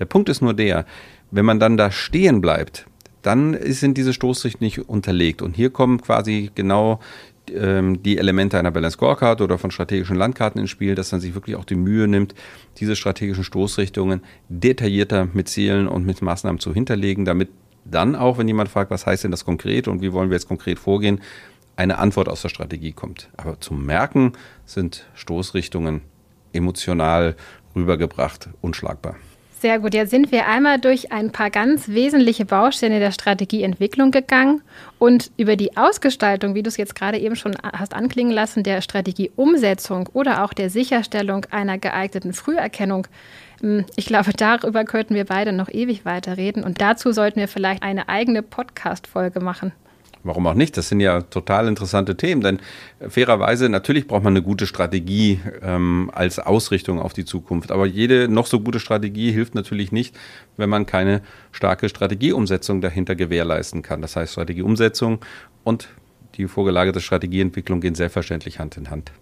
Der 0.00 0.06
Punkt 0.06 0.28
ist 0.28 0.42
nur 0.42 0.54
der, 0.54 0.84
wenn 1.30 1.44
man 1.44 1.60
dann 1.60 1.76
da 1.76 1.92
stehen 1.92 2.40
bleibt, 2.40 2.86
dann 3.22 3.56
sind 3.72 3.96
diese 3.96 4.12
Stoßrichtungen 4.12 4.64
nicht 4.64 4.88
unterlegt. 4.88 5.42
Und 5.42 5.56
hier 5.56 5.70
kommen 5.70 6.00
quasi 6.00 6.50
genau 6.54 7.00
ähm, 7.50 8.02
die 8.02 8.18
Elemente 8.18 8.58
einer 8.58 8.70
Balance 8.70 8.94
Scorecard 8.94 9.40
oder 9.40 9.58
von 9.58 9.70
strategischen 9.70 10.16
Landkarten 10.16 10.60
ins 10.60 10.70
Spiel, 10.70 10.94
dass 10.94 11.12
man 11.12 11.20
sich 11.20 11.34
wirklich 11.34 11.56
auch 11.56 11.64
die 11.64 11.74
Mühe 11.74 12.08
nimmt, 12.08 12.34
diese 12.78 12.96
strategischen 12.96 13.44
Stoßrichtungen 13.44 14.22
detaillierter 14.48 15.28
mit 15.32 15.48
Zielen 15.48 15.88
und 15.88 16.06
mit 16.06 16.22
Maßnahmen 16.22 16.60
zu 16.60 16.72
hinterlegen, 16.72 17.24
damit 17.24 17.48
dann 17.84 18.14
auch, 18.14 18.38
wenn 18.38 18.46
jemand 18.46 18.68
fragt, 18.68 18.90
was 18.90 19.06
heißt 19.06 19.24
denn 19.24 19.32
das 19.32 19.44
konkret 19.44 19.88
und 19.88 20.02
wie 20.02 20.12
wollen 20.12 20.30
wir 20.30 20.36
jetzt 20.36 20.48
konkret 20.48 20.78
vorgehen, 20.78 21.20
eine 21.74 21.98
Antwort 21.98 22.28
aus 22.28 22.42
der 22.42 22.48
Strategie 22.48 22.92
kommt. 22.92 23.30
Aber 23.36 23.58
zum 23.60 23.84
Merken 23.84 24.32
sind 24.66 25.06
Stoßrichtungen 25.14 26.02
emotional 26.52 27.34
rübergebracht 27.74 28.50
unschlagbar. 28.60 29.16
Sehr 29.62 29.78
gut. 29.78 29.94
Jetzt 29.94 30.10
sind 30.10 30.32
wir 30.32 30.48
einmal 30.48 30.80
durch 30.80 31.12
ein 31.12 31.30
paar 31.30 31.48
ganz 31.48 31.86
wesentliche 31.86 32.44
Bausteine 32.44 32.98
der 32.98 33.12
Strategieentwicklung 33.12 34.10
gegangen 34.10 34.60
und 34.98 35.30
über 35.36 35.54
die 35.54 35.76
Ausgestaltung, 35.76 36.56
wie 36.56 36.64
du 36.64 36.68
es 36.68 36.76
jetzt 36.76 36.96
gerade 36.96 37.18
eben 37.18 37.36
schon 37.36 37.56
hast 37.62 37.94
anklingen 37.94 38.32
lassen, 38.32 38.64
der 38.64 38.80
Strategieumsetzung 38.80 40.08
oder 40.14 40.42
auch 40.42 40.52
der 40.52 40.68
Sicherstellung 40.68 41.46
einer 41.52 41.78
geeigneten 41.78 42.32
Früherkennung. 42.32 43.06
Hm, 43.60 43.84
ich 43.94 44.06
glaube, 44.06 44.32
darüber 44.36 44.84
könnten 44.84 45.14
wir 45.14 45.26
beide 45.26 45.52
noch 45.52 45.68
ewig 45.68 46.04
weiterreden 46.04 46.64
und 46.64 46.80
dazu 46.80 47.12
sollten 47.12 47.38
wir 47.38 47.46
vielleicht 47.46 47.84
eine 47.84 48.08
eigene 48.08 48.42
Podcast-Folge 48.42 49.38
machen. 49.38 49.70
Warum 50.24 50.46
auch 50.46 50.54
nicht? 50.54 50.76
Das 50.76 50.88
sind 50.88 51.00
ja 51.00 51.22
total 51.22 51.66
interessante 51.66 52.16
Themen, 52.16 52.42
denn 52.42 52.60
fairerweise, 53.08 53.68
natürlich 53.68 54.06
braucht 54.06 54.22
man 54.22 54.34
eine 54.34 54.42
gute 54.42 54.66
Strategie 54.66 55.40
ähm, 55.62 56.10
als 56.14 56.38
Ausrichtung 56.38 57.00
auf 57.00 57.12
die 57.12 57.24
Zukunft. 57.24 57.72
Aber 57.72 57.86
jede 57.86 58.28
noch 58.28 58.46
so 58.46 58.60
gute 58.60 58.78
Strategie 58.78 59.32
hilft 59.32 59.56
natürlich 59.56 59.90
nicht, 59.90 60.16
wenn 60.56 60.70
man 60.70 60.86
keine 60.86 61.22
starke 61.50 61.88
Strategieumsetzung 61.88 62.80
dahinter 62.80 63.16
gewährleisten 63.16 63.82
kann. 63.82 64.00
Das 64.00 64.14
heißt, 64.14 64.32
Strategieumsetzung 64.32 65.18
und 65.64 65.88
die 66.36 66.46
vorgelagerte 66.46 67.00
Strategieentwicklung 67.00 67.80
gehen 67.80 67.94
selbstverständlich 67.94 68.58
Hand 68.58 68.76
in 68.76 68.90
Hand. 68.90 69.12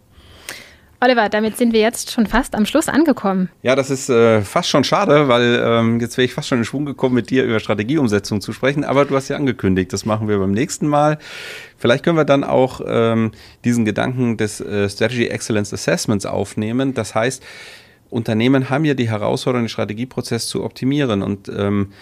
Oliver, 1.02 1.30
damit 1.30 1.56
sind 1.56 1.72
wir 1.72 1.80
jetzt 1.80 2.10
schon 2.10 2.26
fast 2.26 2.54
am 2.54 2.66
Schluss 2.66 2.88
angekommen. 2.88 3.48
Ja, 3.62 3.74
das 3.74 3.88
ist 3.88 4.10
äh, 4.10 4.42
fast 4.42 4.68
schon 4.68 4.84
schade, 4.84 5.28
weil 5.28 5.58
ähm, 5.64 5.98
jetzt 5.98 6.18
wäre 6.18 6.26
ich 6.26 6.34
fast 6.34 6.48
schon 6.48 6.58
in 6.58 6.64
Schwung 6.66 6.84
gekommen, 6.84 7.14
mit 7.14 7.30
dir 7.30 7.44
über 7.44 7.58
Strategieumsetzung 7.58 8.42
zu 8.42 8.52
sprechen. 8.52 8.84
Aber 8.84 9.06
du 9.06 9.16
hast 9.16 9.28
ja 9.28 9.36
angekündigt, 9.36 9.94
das 9.94 10.04
machen 10.04 10.28
wir 10.28 10.38
beim 10.38 10.52
nächsten 10.52 10.86
Mal. 10.86 11.18
Vielleicht 11.78 12.04
können 12.04 12.18
wir 12.18 12.26
dann 12.26 12.44
auch 12.44 12.82
ähm, 12.86 13.32
diesen 13.64 13.86
Gedanken 13.86 14.36
des 14.36 14.60
äh, 14.60 14.90
Strategy 14.90 15.28
Excellence 15.28 15.72
Assessments 15.72 16.26
aufnehmen. 16.26 16.92
Das 16.92 17.14
heißt, 17.14 17.42
Unternehmen 18.10 18.68
haben 18.68 18.84
ja 18.84 18.92
die 18.92 19.08
Herausforderung, 19.08 19.64
den 19.64 19.70
Strategieprozess 19.70 20.48
zu 20.48 20.62
optimieren. 20.62 21.22
Und 21.22 21.48
ähm, 21.48 21.92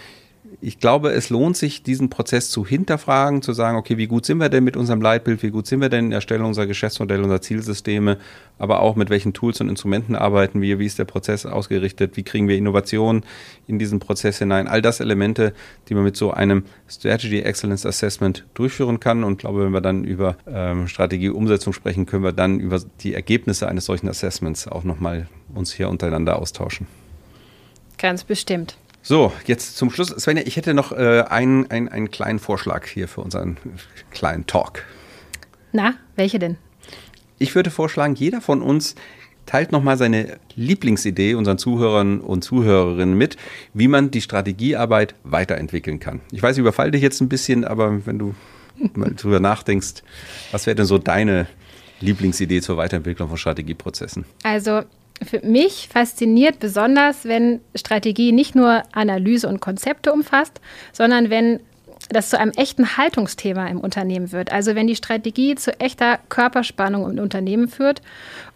ich 0.61 0.81
glaube, 0.81 1.11
es 1.11 1.31
lohnt 1.31 1.57
sich, 1.57 1.83
diesen 1.83 2.11
Prozess 2.11 2.51
zu 2.51 2.67
hinterfragen, 2.67 3.43
zu 3.43 3.53
sagen, 3.53 3.77
okay, 3.77 3.97
wie 3.97 4.07
gut 4.07 4.27
sind 4.27 4.39
wir 4.39 4.49
denn 4.49 4.65
mit 4.65 4.77
unserem 4.77 5.01
Leitbild, 5.01 5.43
wie 5.43 5.51
gut 5.51 5.67
sind 5.67 5.81
wir 5.81 5.89
denn 5.89 6.07
in 6.07 6.11
der 6.11 6.17
Erstellung 6.17 6.49
unserer 6.49 6.67
Geschäftsmodelle, 6.67 7.23
unserer 7.23 7.41
Zielsysteme, 7.41 8.19
aber 8.59 8.81
auch 8.81 8.97
mit 8.97 9.09
welchen 9.09 9.33
Tools 9.33 9.61
und 9.61 9.69
Instrumenten 9.69 10.17
arbeiten 10.17 10.61
wir, 10.61 10.79
wie 10.79 10.87
ist 10.87 10.99
der 10.99 11.05
Prozess 11.05 11.47
ausgerichtet, 11.47 12.17
wie 12.17 12.25
kriegen 12.25 12.49
wir 12.49 12.57
Innovation 12.57 13.23
in 13.67 13.79
diesen 13.79 14.01
Prozess 14.01 14.39
hinein. 14.39 14.67
All 14.67 14.83
das 14.83 15.01
Elemente, 15.01 15.53
die 15.89 15.95
man 15.95 16.05
mit 16.05 16.17
so 16.17 16.33
einem 16.33 16.65
Strategy 16.89 17.41
Excellence 17.41 17.87
Assessment 17.87 18.45
durchführen 18.55 18.99
kann. 18.99 19.25
Und 19.25 19.33
ich 19.35 19.39
glaube, 19.39 19.65
wenn 19.65 19.73
wir 19.73 19.81
dann 19.81 20.05
über 20.05 20.37
ähm, 20.47 20.89
Strategieumsetzung 20.89 21.73
sprechen, 21.73 22.07
können 22.07 22.25
wir 22.25 22.33
dann 22.33 22.59
über 22.59 22.81
die 23.01 23.15
Ergebnisse 23.15 23.69
eines 23.69 23.85
solchen 23.85 24.09
Assessments 24.09 24.67
auch 24.67 24.85
nochmal 24.85 25.29
uns 25.55 25.73
hier 25.73 25.89
untereinander 25.89 26.39
austauschen. 26.39 26.87
Ganz 27.97 28.25
bestimmt. 28.25 28.77
So, 29.09 29.33
jetzt 29.47 29.79
zum 29.79 29.91
Schluss. 29.91 30.09
Svenja, 30.09 30.43
ich 30.45 30.59
hätte 30.59 30.75
noch 30.75 30.93
äh, 30.93 31.25
einen, 31.31 31.71
einen, 31.71 31.89
einen 31.89 32.11
kleinen 32.11 32.39
Vorschlag 32.39 32.87
hier 32.87 33.09
für 33.09 33.23
unseren 33.23 33.57
kleinen 34.11 34.47
Talk. 34.47 34.85
Na, 35.73 35.95
welche 36.17 36.39
denn? 36.39 36.59
Ich 37.39 37.55
würde 37.55 37.71
vorschlagen, 37.71 38.17
jeder 38.17 38.43
von 38.43 38.61
uns 38.61 38.97
teilt 39.47 39.73
nochmal 39.73 39.97
seine 39.97 40.37
Lieblingsidee 40.57 41.37
unseren 41.37 41.57
Zuhörern 41.57 42.21
und 42.21 42.45
Zuhörerinnen 42.45 43.17
mit, 43.17 43.39
wie 43.73 43.89
man 43.89 44.11
die 44.11 44.21
Strategiearbeit 44.21 45.15
weiterentwickeln 45.25 46.01
kann. 46.01 46.21
Ich 46.31 46.43
weiß, 46.43 46.57
ich 46.57 46.61
überfalle 46.61 46.91
dich 46.91 47.01
jetzt 47.01 47.23
ein 47.23 47.31
bisschen, 47.31 47.65
aber 47.65 48.05
wenn 48.05 48.19
du 48.19 48.35
mal 48.93 49.15
drüber 49.15 49.41
nachdenkst, 49.41 50.03
was 50.53 50.67
wäre 50.67 50.75
denn 50.75 50.85
so 50.85 50.99
deine 50.99 51.47
Lieblingsidee 52.01 52.61
zur 52.61 52.77
Weiterentwicklung 52.77 53.31
von 53.31 53.39
Strategieprozessen? 53.39 54.27
Also 54.43 54.83
für 55.23 55.41
mich 55.41 55.89
fasziniert 55.93 56.59
besonders, 56.59 57.25
wenn 57.25 57.61
Strategie 57.75 58.33
nicht 58.33 58.55
nur 58.55 58.83
Analyse 58.93 59.49
und 59.49 59.61
Konzepte 59.61 60.13
umfasst, 60.13 60.61
sondern 60.93 61.31
wenn 61.31 61.61
das 62.09 62.31
zu 62.31 62.39
einem 62.39 62.53
echten 62.53 62.97
Haltungsthema 62.97 63.67
im 63.67 63.81
Unternehmen 63.81 64.33
wird. 64.33 64.53
Also 64.53 64.75
wenn 64.75 64.87
die 64.87 64.97
Strategie 64.97 65.55
zu 65.55 65.79
echter 65.79 66.19
Körperspannung 66.29 67.11
im 67.11 67.19
Unternehmen 67.19 67.69
führt. 67.69 68.01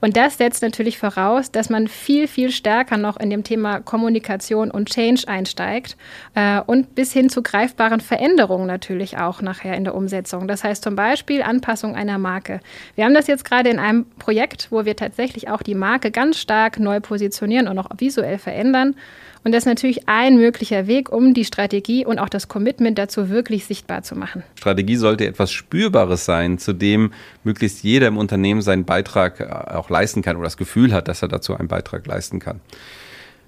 Und 0.01 0.17
das 0.17 0.39
setzt 0.39 0.63
natürlich 0.63 0.99
voraus, 0.99 1.51
dass 1.51 1.71
man 1.71 1.89
viel, 1.89 2.29
viel 2.29 2.51
stärker 2.51 2.97
noch 2.97 3.19
in 3.19 3.31
dem 3.31 3.45
Thema 3.45 3.81
Kommunikation 3.81 4.71
und 4.71 4.89
Change 4.89 5.29
einsteigt 5.29 5.97
äh, 6.35 6.61
und 6.61 6.95
bis 6.95 7.13
hin 7.13 7.29
zu 7.29 7.43
greifbaren 7.43 8.01
Veränderungen 8.01 8.67
natürlich 8.67 9.19
auch 9.19 9.43
nachher 9.43 9.77
in 9.77 9.85
der 9.85 9.95
Umsetzung. 9.95 10.49
Das 10.49 10.65
heißt 10.65 10.83
zum 10.83 10.97
Beispiel 10.97 11.43
Anpassung 11.43 11.95
einer 11.95 12.19
Marke. 12.19 12.61
Wir 12.95 13.05
haben 13.05 13.15
das 13.15 13.27
jetzt 13.27 13.45
gerade 13.45 13.71
in 13.71 13.79
einem 13.79 14.07
Projekt, 14.19 14.69
wo 14.71 14.85
wir 14.85 14.97
tatsächlich 14.97 15.49
auch 15.49 15.63
die 15.63 15.75
Marke 15.75 16.11
ganz 16.11 16.39
stark 16.39 16.79
neu 16.79 17.01
positionieren 17.01 17.69
und 17.69 17.79
auch 17.79 17.89
visuell 17.99 18.39
verändern. 18.39 18.97
Und 19.45 19.53
das 19.53 19.65
ist 19.65 19.67
natürlich 19.67 20.09
ein 20.09 20.37
möglicher 20.37 20.87
Weg, 20.87 21.11
um 21.11 21.35
die 21.35 21.45
Strategie 21.45 22.07
und 22.07 22.19
auch 22.19 22.29
das 22.29 22.47
Commitment 22.47 22.97
dazu 22.97 23.29
wirklich 23.29 23.65
sichtbar 23.65 24.03
zu 24.03 24.15
machen. 24.15 24.45
Strategie 24.55 24.97
sollte 24.97 25.27
etwas 25.27 25.51
Spürbares 25.51 26.25
sein, 26.25 26.59
zu 26.59 26.73
dem 26.73 27.13
möglichst 27.43 27.83
jeder 27.83 28.07
im 28.07 28.19
Unternehmen 28.19 28.63
seinen 28.63 28.85
Beitrag 28.85 29.41
äh, 29.41 29.45
auch 29.45 29.91
leisten 29.91 30.23
kann 30.23 30.37
oder 30.37 30.45
das 30.45 30.57
Gefühl 30.57 30.93
hat, 30.93 31.09
dass 31.09 31.23
er 31.23 31.29
dazu 31.29 31.57
einen 31.57 31.69
Beitrag 31.69 32.07
leisten 32.07 32.39
kann. 32.39 32.61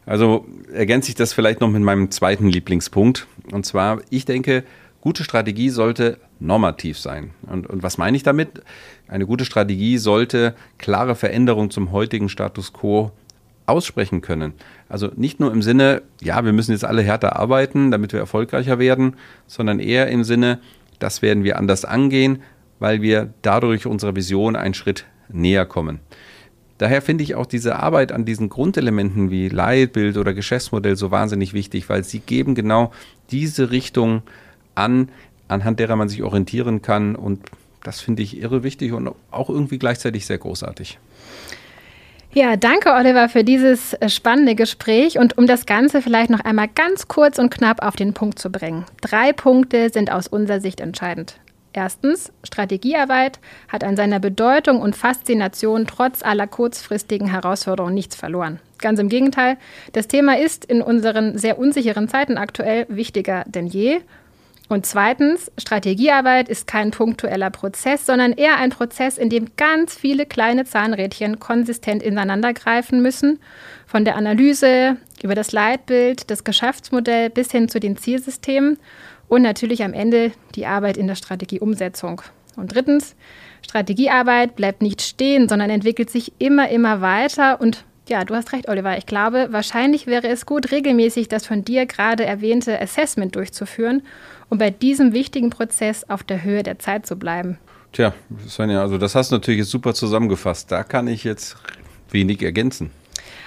Also 0.06 0.46
ergänze 0.72 1.10
ich 1.10 1.14
das 1.14 1.32
vielleicht 1.32 1.60
noch 1.60 1.70
mit 1.70 1.82
meinem 1.82 2.10
zweiten 2.10 2.48
Lieblingspunkt. 2.48 3.26
Und 3.52 3.64
zwar, 3.64 4.00
ich 4.10 4.24
denke, 4.24 4.64
gute 5.00 5.24
Strategie 5.24 5.70
sollte 5.70 6.18
normativ 6.40 6.98
sein. 6.98 7.30
Und, 7.42 7.66
und 7.68 7.82
was 7.82 7.98
meine 7.98 8.16
ich 8.16 8.22
damit? 8.22 8.62
Eine 9.06 9.26
gute 9.26 9.44
Strategie 9.44 9.96
sollte 9.98 10.54
klare 10.78 11.14
Veränderungen 11.14 11.70
zum 11.70 11.92
heutigen 11.92 12.28
Status 12.28 12.72
quo 12.72 13.12
aussprechen 13.66 14.20
können. 14.20 14.52
Also 14.88 15.10
nicht 15.16 15.40
nur 15.40 15.52
im 15.52 15.62
Sinne, 15.62 16.02
ja, 16.20 16.44
wir 16.44 16.52
müssen 16.52 16.72
jetzt 16.72 16.84
alle 16.84 17.02
härter 17.02 17.36
arbeiten, 17.36 17.90
damit 17.90 18.12
wir 18.12 18.20
erfolgreicher 18.20 18.78
werden, 18.78 19.16
sondern 19.46 19.80
eher 19.80 20.08
im 20.08 20.24
Sinne, 20.24 20.60
das 20.98 21.22
werden 21.22 21.44
wir 21.44 21.58
anders 21.58 21.84
angehen, 21.84 22.42
weil 22.78 23.02
wir 23.02 23.32
dadurch 23.42 23.86
unserer 23.86 24.16
Vision 24.16 24.56
einen 24.56 24.74
Schritt 24.74 25.06
näher 25.28 25.66
kommen. 25.66 26.00
Daher 26.78 27.02
finde 27.02 27.22
ich 27.22 27.34
auch 27.36 27.46
diese 27.46 27.76
Arbeit 27.76 28.10
an 28.10 28.24
diesen 28.24 28.48
Grundelementen 28.48 29.30
wie 29.30 29.48
Leitbild 29.48 30.16
oder 30.16 30.34
Geschäftsmodell 30.34 30.96
so 30.96 31.10
wahnsinnig 31.10 31.54
wichtig, 31.54 31.88
weil 31.88 32.02
sie 32.04 32.18
geben 32.18 32.54
genau 32.54 32.92
diese 33.30 33.70
Richtung 33.70 34.22
an, 34.74 35.08
anhand 35.46 35.78
derer 35.78 35.96
man 35.96 36.08
sich 36.08 36.22
orientieren 36.22 36.82
kann. 36.82 37.14
Und 37.14 37.40
das 37.84 38.00
finde 38.00 38.22
ich 38.22 38.38
irre 38.38 38.64
wichtig 38.64 38.92
und 38.92 39.10
auch 39.30 39.50
irgendwie 39.50 39.78
gleichzeitig 39.78 40.26
sehr 40.26 40.38
großartig. 40.38 40.98
Ja, 42.36 42.56
danke 42.56 42.92
Oliver 42.92 43.28
für 43.28 43.44
dieses 43.44 43.94
äh, 43.94 44.08
spannende 44.08 44.56
Gespräch 44.56 45.20
und 45.20 45.38
um 45.38 45.46
das 45.46 45.66
Ganze 45.66 46.02
vielleicht 46.02 46.30
noch 46.30 46.40
einmal 46.40 46.66
ganz 46.66 47.06
kurz 47.06 47.38
und 47.38 47.50
knapp 47.50 47.80
auf 47.80 47.94
den 47.94 48.12
Punkt 48.12 48.40
zu 48.40 48.50
bringen. 48.50 48.84
Drei 49.00 49.32
Punkte 49.32 49.88
sind 49.90 50.10
aus 50.10 50.26
unserer 50.26 50.58
Sicht 50.60 50.80
entscheidend. 50.80 51.38
Erstens, 51.72 52.32
Strategiearbeit 52.42 53.38
hat 53.68 53.84
an 53.84 53.94
seiner 53.94 54.18
Bedeutung 54.18 54.80
und 54.80 54.96
Faszination 54.96 55.86
trotz 55.86 56.24
aller 56.24 56.48
kurzfristigen 56.48 57.30
Herausforderungen 57.30 57.94
nichts 57.94 58.16
verloren. 58.16 58.58
Ganz 58.78 58.98
im 58.98 59.08
Gegenteil, 59.08 59.56
das 59.92 60.08
Thema 60.08 60.36
ist 60.36 60.64
in 60.64 60.82
unseren 60.82 61.38
sehr 61.38 61.56
unsicheren 61.56 62.08
Zeiten 62.08 62.36
aktuell 62.36 62.86
wichtiger 62.88 63.44
denn 63.46 63.68
je 63.68 64.00
und 64.68 64.86
zweitens, 64.86 65.52
Strategiearbeit 65.58 66.48
ist 66.48 66.66
kein 66.66 66.90
punktueller 66.90 67.50
Prozess, 67.50 68.06
sondern 68.06 68.32
eher 68.32 68.56
ein 68.56 68.70
Prozess, 68.70 69.18
in 69.18 69.28
dem 69.28 69.56
ganz 69.56 69.94
viele 69.94 70.24
kleine 70.24 70.64
Zahnrädchen 70.64 71.38
konsistent 71.38 72.02
ineinandergreifen 72.02 73.02
müssen. 73.02 73.40
Von 73.86 74.06
der 74.06 74.16
Analyse 74.16 74.96
über 75.22 75.34
das 75.34 75.52
Leitbild, 75.52 76.30
das 76.30 76.44
Geschäftsmodell 76.44 77.28
bis 77.28 77.50
hin 77.50 77.68
zu 77.68 77.78
den 77.78 77.98
Zielsystemen 77.98 78.78
und 79.28 79.42
natürlich 79.42 79.84
am 79.84 79.92
Ende 79.92 80.32
die 80.54 80.64
Arbeit 80.64 80.96
in 80.96 81.08
der 81.08 81.14
Strategieumsetzung. 81.14 82.22
Und 82.56 82.74
drittens, 82.74 83.16
Strategiearbeit 83.62 84.56
bleibt 84.56 84.80
nicht 84.80 85.02
stehen, 85.02 85.48
sondern 85.48 85.68
entwickelt 85.68 86.08
sich 86.08 86.32
immer, 86.38 86.70
immer 86.70 87.02
weiter 87.02 87.60
und 87.60 87.84
ja, 88.08 88.24
du 88.24 88.34
hast 88.34 88.52
recht, 88.52 88.68
Oliver. 88.68 88.96
Ich 88.98 89.06
glaube, 89.06 89.48
wahrscheinlich 89.50 90.06
wäre 90.06 90.28
es 90.28 90.46
gut, 90.46 90.70
regelmäßig 90.70 91.28
das 91.28 91.46
von 91.46 91.64
dir 91.64 91.86
gerade 91.86 92.24
erwähnte 92.24 92.80
Assessment 92.80 93.34
durchzuführen, 93.36 94.02
um 94.50 94.58
bei 94.58 94.70
diesem 94.70 95.12
wichtigen 95.12 95.50
Prozess 95.50 96.08
auf 96.08 96.22
der 96.22 96.44
Höhe 96.44 96.62
der 96.62 96.78
Zeit 96.78 97.06
zu 97.06 97.16
bleiben. 97.16 97.58
Tja, 97.92 98.12
Svenja, 98.48 98.80
also 98.82 98.98
das 98.98 99.14
hast 99.14 99.30
du 99.30 99.36
natürlich 99.36 99.60
jetzt 99.60 99.70
super 99.70 99.94
zusammengefasst. 99.94 100.70
Da 100.70 100.82
kann 100.82 101.06
ich 101.06 101.24
jetzt 101.24 101.56
wenig 102.10 102.42
ergänzen. 102.42 102.90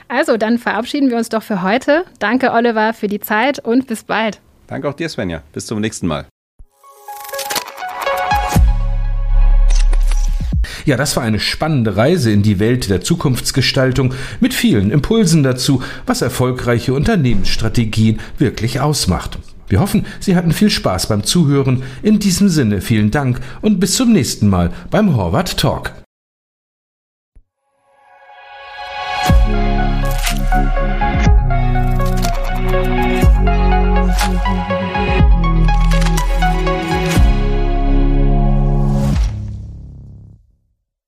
Also, 0.07 0.37
dann 0.37 0.57
verabschieden 0.57 1.09
wir 1.09 1.17
uns 1.17 1.29
doch 1.29 1.43
für 1.43 1.61
heute. 1.61 2.05
Danke, 2.19 2.53
Oliver, 2.53 2.93
für 2.93 3.07
die 3.07 3.19
Zeit 3.19 3.59
und 3.59 3.87
bis 3.87 4.05
bald. 4.05 4.39
Danke 4.67 4.87
auch 4.87 4.93
dir, 4.93 5.09
Svenja. 5.09 5.43
Bis 5.51 5.65
zum 5.65 5.81
nächsten 5.81 6.07
Mal. 6.07 6.27
Ja, 10.87 10.95
das 10.95 11.17
war 11.17 11.23
eine 11.23 11.41
spannende 11.41 11.97
Reise 11.97 12.31
in 12.31 12.43
die 12.43 12.59
Welt 12.59 12.89
der 12.89 13.01
Zukunftsgestaltung 13.01 14.13
mit 14.39 14.53
vielen 14.53 14.89
Impulsen 14.89 15.43
dazu, 15.43 15.81
was 16.05 16.21
erfolgreiche 16.21 16.93
Unternehmensstrategien 16.93 18.21
wirklich 18.37 18.79
ausmacht. 18.79 19.37
Wir 19.67 19.81
hoffen, 19.81 20.05
Sie 20.21 20.37
hatten 20.37 20.53
viel 20.53 20.69
Spaß 20.69 21.09
beim 21.09 21.25
Zuhören. 21.25 21.83
In 22.03 22.19
diesem 22.19 22.47
Sinne 22.47 22.79
vielen 22.79 23.11
Dank 23.11 23.41
und 23.61 23.81
bis 23.81 23.95
zum 23.95 24.13
nächsten 24.13 24.47
Mal 24.47 24.71
beim 24.89 25.13
Horvath 25.17 25.57
Talk. 25.57 25.91